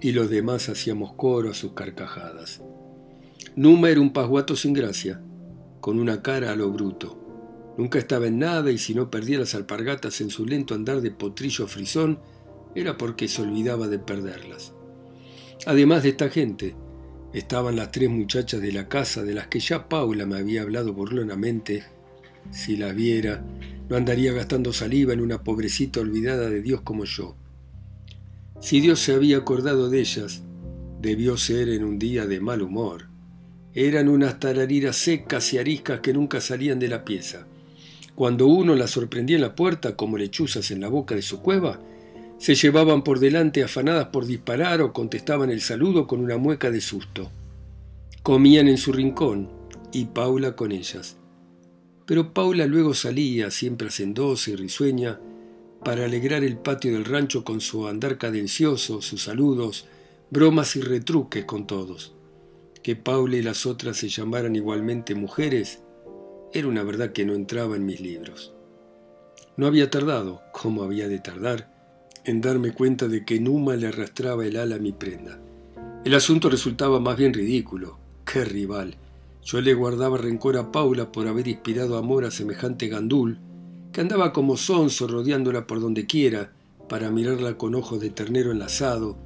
Y 0.00 0.12
los 0.12 0.30
demás 0.30 0.68
hacíamos 0.68 1.12
coro 1.12 1.50
a 1.50 1.54
sus 1.54 1.72
carcajadas. 1.72 2.62
Numa 3.54 3.90
era 3.90 4.00
un 4.00 4.12
pasguato 4.12 4.56
sin 4.56 4.72
gracia, 4.72 5.22
con 5.80 5.98
una 5.98 6.22
cara 6.22 6.52
a 6.52 6.56
lo 6.56 6.70
bruto. 6.70 7.74
Nunca 7.78 7.98
estaba 7.98 8.26
en 8.26 8.38
nada 8.38 8.70
y 8.70 8.78
si 8.78 8.94
no 8.94 9.10
perdía 9.10 9.38
las 9.38 9.54
alpargatas 9.54 10.20
en 10.20 10.30
su 10.30 10.44
lento 10.44 10.74
andar 10.74 11.00
de 11.00 11.10
potrillo 11.10 11.66
frisón, 11.66 12.18
era 12.74 12.96
porque 12.96 13.28
se 13.28 13.42
olvidaba 13.42 13.88
de 13.88 13.98
perderlas. 13.98 14.72
Además 15.66 16.02
de 16.02 16.10
esta 16.10 16.28
gente, 16.28 16.74
Estaban 17.32 17.76
las 17.76 17.92
tres 17.92 18.10
muchachas 18.10 18.60
de 18.60 18.72
la 18.72 18.88
casa 18.88 19.22
de 19.22 19.34
las 19.34 19.46
que 19.46 19.60
ya 19.60 19.88
Paula 19.88 20.26
me 20.26 20.36
había 20.36 20.62
hablado 20.62 20.92
burlonamente. 20.92 21.84
Si 22.50 22.76
la 22.76 22.92
viera, 22.92 23.44
no 23.88 23.96
andaría 23.96 24.32
gastando 24.32 24.72
saliva 24.72 25.12
en 25.12 25.20
una 25.20 25.44
pobrecita 25.44 26.00
olvidada 26.00 26.50
de 26.50 26.60
Dios 26.60 26.80
como 26.80 27.04
yo. 27.04 27.36
Si 28.60 28.80
Dios 28.80 28.98
se 29.00 29.14
había 29.14 29.38
acordado 29.38 29.90
de 29.90 30.00
ellas, 30.00 30.42
debió 31.00 31.36
ser 31.36 31.68
en 31.68 31.84
un 31.84 32.00
día 32.00 32.26
de 32.26 32.40
mal 32.40 32.62
humor. 32.62 33.09
Eran 33.74 34.08
unas 34.08 34.40
tarariras 34.40 34.96
secas 34.96 35.52
y 35.52 35.58
ariscas 35.58 36.00
que 36.00 36.12
nunca 36.12 36.40
salían 36.40 36.78
de 36.78 36.88
la 36.88 37.04
pieza. 37.04 37.46
Cuando 38.16 38.46
uno 38.46 38.74
las 38.74 38.90
sorprendía 38.90 39.36
en 39.36 39.42
la 39.42 39.54
puerta 39.54 39.96
como 39.96 40.18
lechuzas 40.18 40.70
en 40.70 40.80
la 40.80 40.88
boca 40.88 41.14
de 41.14 41.22
su 41.22 41.40
cueva, 41.40 41.80
se 42.38 42.54
llevaban 42.54 43.04
por 43.04 43.20
delante 43.20 43.62
afanadas 43.62 44.06
por 44.06 44.26
disparar 44.26 44.80
o 44.80 44.92
contestaban 44.92 45.50
el 45.50 45.60
saludo 45.60 46.06
con 46.06 46.20
una 46.20 46.36
mueca 46.36 46.70
de 46.70 46.80
susto. 46.80 47.30
Comían 48.22 48.66
en 48.66 48.78
su 48.78 48.92
rincón 48.92 49.48
y 49.92 50.06
Paula 50.06 50.56
con 50.56 50.72
ellas. 50.72 51.16
Pero 52.06 52.34
Paula 52.34 52.66
luego 52.66 52.94
salía, 52.94 53.50
siempre 53.50 53.88
hacendosa 53.88 54.50
y 54.50 54.56
risueña, 54.56 55.20
para 55.84 56.04
alegrar 56.04 56.42
el 56.42 56.58
patio 56.58 56.92
del 56.92 57.04
rancho 57.04 57.44
con 57.44 57.60
su 57.60 57.86
andar 57.86 58.18
cadencioso, 58.18 59.00
sus 59.00 59.22
saludos, 59.22 59.86
bromas 60.30 60.76
y 60.76 60.80
retruques 60.80 61.44
con 61.44 61.66
todos. 61.66 62.14
Que 62.82 62.96
Paula 62.96 63.36
y 63.36 63.42
las 63.42 63.66
otras 63.66 63.98
se 63.98 64.08
llamaran 64.08 64.56
igualmente 64.56 65.14
mujeres 65.14 65.82
era 66.52 66.66
una 66.66 66.82
verdad 66.82 67.12
que 67.12 67.24
no 67.24 67.34
entraba 67.34 67.76
en 67.76 67.86
mis 67.86 68.00
libros. 68.00 68.52
No 69.56 69.66
había 69.66 69.90
tardado, 69.90 70.42
como 70.52 70.82
había 70.82 71.08
de 71.08 71.18
tardar, 71.18 71.70
en 72.24 72.40
darme 72.40 72.72
cuenta 72.72 73.08
de 73.08 73.24
que 73.24 73.40
Numa 73.40 73.76
le 73.76 73.88
arrastraba 73.88 74.44
el 74.44 74.56
ala 74.56 74.76
a 74.76 74.78
mi 74.78 74.92
prenda. 74.92 75.38
El 76.04 76.14
asunto 76.14 76.48
resultaba 76.48 76.98
más 76.98 77.16
bien 77.16 77.34
ridículo. 77.34 77.98
¡Qué 78.24 78.44
rival! 78.44 78.96
Yo 79.44 79.60
le 79.60 79.74
guardaba 79.74 80.18
rencor 80.18 80.56
a 80.56 80.72
Paula 80.72 81.12
por 81.12 81.26
haber 81.28 81.48
inspirado 81.48 81.96
amor 81.96 82.24
a 82.24 82.30
semejante 82.30 82.88
gandul, 82.88 83.38
que 83.92 84.00
andaba 84.00 84.32
como 84.32 84.56
sonso 84.56 85.06
rodeándola 85.06 85.66
por 85.66 85.80
donde 85.80 86.06
quiera, 86.06 86.52
para 86.88 87.10
mirarla 87.10 87.56
con 87.56 87.74
ojos 87.74 88.00
de 88.00 88.10
ternero 88.10 88.50
enlazado, 88.50 89.16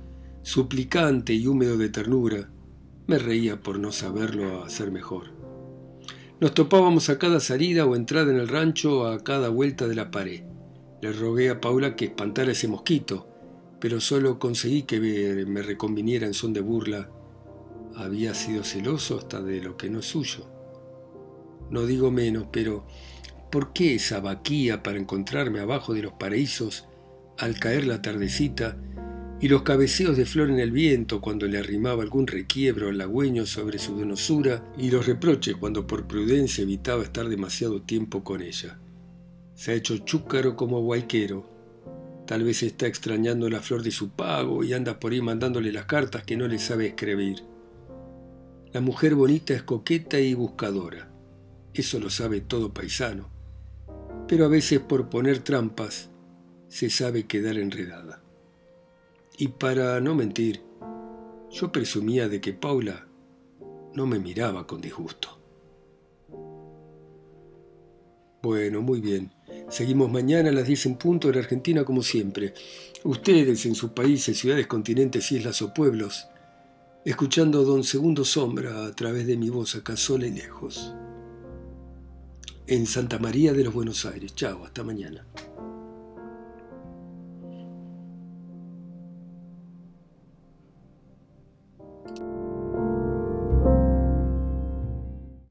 suplicante 0.43 1.33
y 1.33 1.47
húmedo 1.47 1.77
de 1.77 1.89
ternura. 1.89 2.51
Me 3.07 3.19
reía 3.19 3.61
por 3.61 3.79
no 3.79 3.93
saberlo 3.93 4.65
hacer 4.65 4.91
mejor. 4.91 5.27
Nos 6.41 6.55
topábamos 6.55 7.11
a 7.11 7.19
cada 7.19 7.39
salida 7.39 7.85
o 7.85 7.97
entrada 7.97 8.33
en 8.33 8.39
el 8.39 8.49
rancho, 8.49 9.07
a 9.07 9.23
cada 9.23 9.51
vuelta 9.51 9.87
de 9.87 9.95
la 9.95 10.11
pared. 10.11 10.43
Le 11.03 11.13
rogué 11.13 11.51
a 11.51 11.61
Paula 11.61 11.97
que 11.97 12.07
espantara 12.07 12.53
ese 12.53 12.67
mosquito, 12.67 13.29
pero 13.79 14.01
solo 14.01 14.39
conseguí 14.39 14.85
que 14.85 15.01
me 15.47 15.63
reconviniera 15.63 16.27
en 16.27 16.33
son 16.33 16.55
de 16.55 16.63
burla. 16.63 17.11
Había 17.95 18.33
sido 18.33 18.65
celoso 18.65 19.19
hasta 19.19 19.43
de 19.43 19.61
lo 19.63 19.77
que 19.77 19.91
no 19.91 19.99
es 19.99 20.07
suyo. 20.07 20.47
No 21.71 21.85
digo 21.85 22.11
menos, 22.11 22.47
pero 22.51 22.87
¿por 23.51 23.75
qué 23.75 23.97
esa 23.97 24.21
vaquía 24.21 24.83
para 24.83 24.99
encontrarme 24.99 25.61
abajo 25.61 25.93
de 25.93 26.03
los 26.03 26.15
paraísos 26.15 26.87
al 27.37 27.59
caer 27.59 27.87
la 27.87 28.01
tardecita 28.01 28.79
y 29.45 29.49
los 29.49 29.61
cabeceos 29.61 30.17
de 30.17 30.25
flor 30.25 30.49
en 30.49 30.59
el 30.59 30.71
viento 30.71 31.21
cuando 31.21 31.47
le 31.47 31.59
arrimaba 31.59 32.03
algún 32.03 32.27
requiebro 32.27 32.89
halagüeño 32.89 33.45
sobre 33.45 33.79
su 33.79 33.95
donosura 33.95 34.73
y 34.79 34.91
los 34.91 35.05
reproches 35.05 35.55
cuando 35.55 35.87
por 35.87 36.07
prudencia 36.07 36.63
evitaba 36.63 37.03
estar 37.03 37.29
demasiado 37.29 37.83
tiempo 37.83 38.25
con 38.25 38.41
ella. 38.41 38.79
Se 39.55 39.73
ha 39.73 39.75
hecho 39.75 39.99
chúcaro 39.99 40.57
como 40.57 40.81
guayquero. 40.81 41.47
Tal 42.27 42.43
vez 42.43 42.63
está 42.63 42.87
extrañando 42.87 43.51
la 43.51 43.61
flor 43.61 43.83
de 43.83 43.91
su 43.91 44.09
pago 44.09 44.65
y 44.65 44.73
anda 44.73 44.99
por 44.99 45.13
ahí 45.13 45.21
mandándole 45.21 45.73
las 45.73 45.85
cartas 45.85 46.25
que 46.25 46.39
no 46.39 46.49
le 46.49 46.59
sabe 46.59 46.87
escribir. 46.87 47.43
La 48.73 48.81
mujer 48.81 49.15
bonita 49.15 49.53
es 49.53 49.63
coqueta 49.63 50.19
y 50.19 50.33
buscadora. 50.33 51.11
Eso 51.75 52.01
lo 52.01 52.09
sabe 52.09 52.41
todo 52.41 52.73
paisano. 52.73 53.29
Pero 54.27 54.47
a 54.47 54.49
veces 54.49 54.81
por 54.81 55.11
poner 55.11 55.41
trampas 55.41 56.09
se 56.69 56.89
sabe 56.89 57.27
quedar 57.27 57.59
enredada. 57.59 58.24
Y 59.37 59.49
para 59.49 60.01
no 60.01 60.15
mentir, 60.15 60.63
yo 61.51 61.73
presumía 61.73 62.29
de 62.29 62.41
que 62.41 62.53
Paula 62.53 63.07
no 63.95 64.07
me 64.07 64.19
miraba 64.19 64.67
con 64.67 64.81
disgusto. 64.81 65.41
Bueno, 68.43 68.83
muy 68.83 69.01
bien. 69.01 69.33
Seguimos 69.71 70.11
mañana 70.11 70.51
a 70.51 70.53
las 70.53 70.67
10 70.67 70.87
en 70.87 70.95
punto 70.97 71.31
en 71.31 71.39
Argentina 71.39 71.85
como 71.85 72.03
siempre. 72.03 72.55
Ustedes 73.03 73.65
en 73.67 73.75
sus 73.75 73.91
países, 73.91 74.39
ciudades, 74.39 74.67
continentes, 74.67 75.33
islas 75.33 75.63
o 75.63 75.73
pueblos, 75.73 76.29
escuchando 77.05 77.65
Don 77.65 77.85
Segundo 77.85 78.25
Sombra 78.25 78.87
a 78.87 78.93
través 78.93 79.27
de 79.27 79.37
mi 79.37 79.49
voz 79.49 79.75
acá 79.75 79.97
sola 79.97 80.27
y 80.27 80.33
lejos. 80.33 80.95
En 82.67 82.87
Santa 82.87 83.19
María 83.19 83.53
de 83.53 83.65
los 83.65 83.75
Buenos 83.75 84.05
Aires. 84.05 84.35
Chao, 84.35 84.65
hasta 84.65 84.85
mañana. 84.85 85.27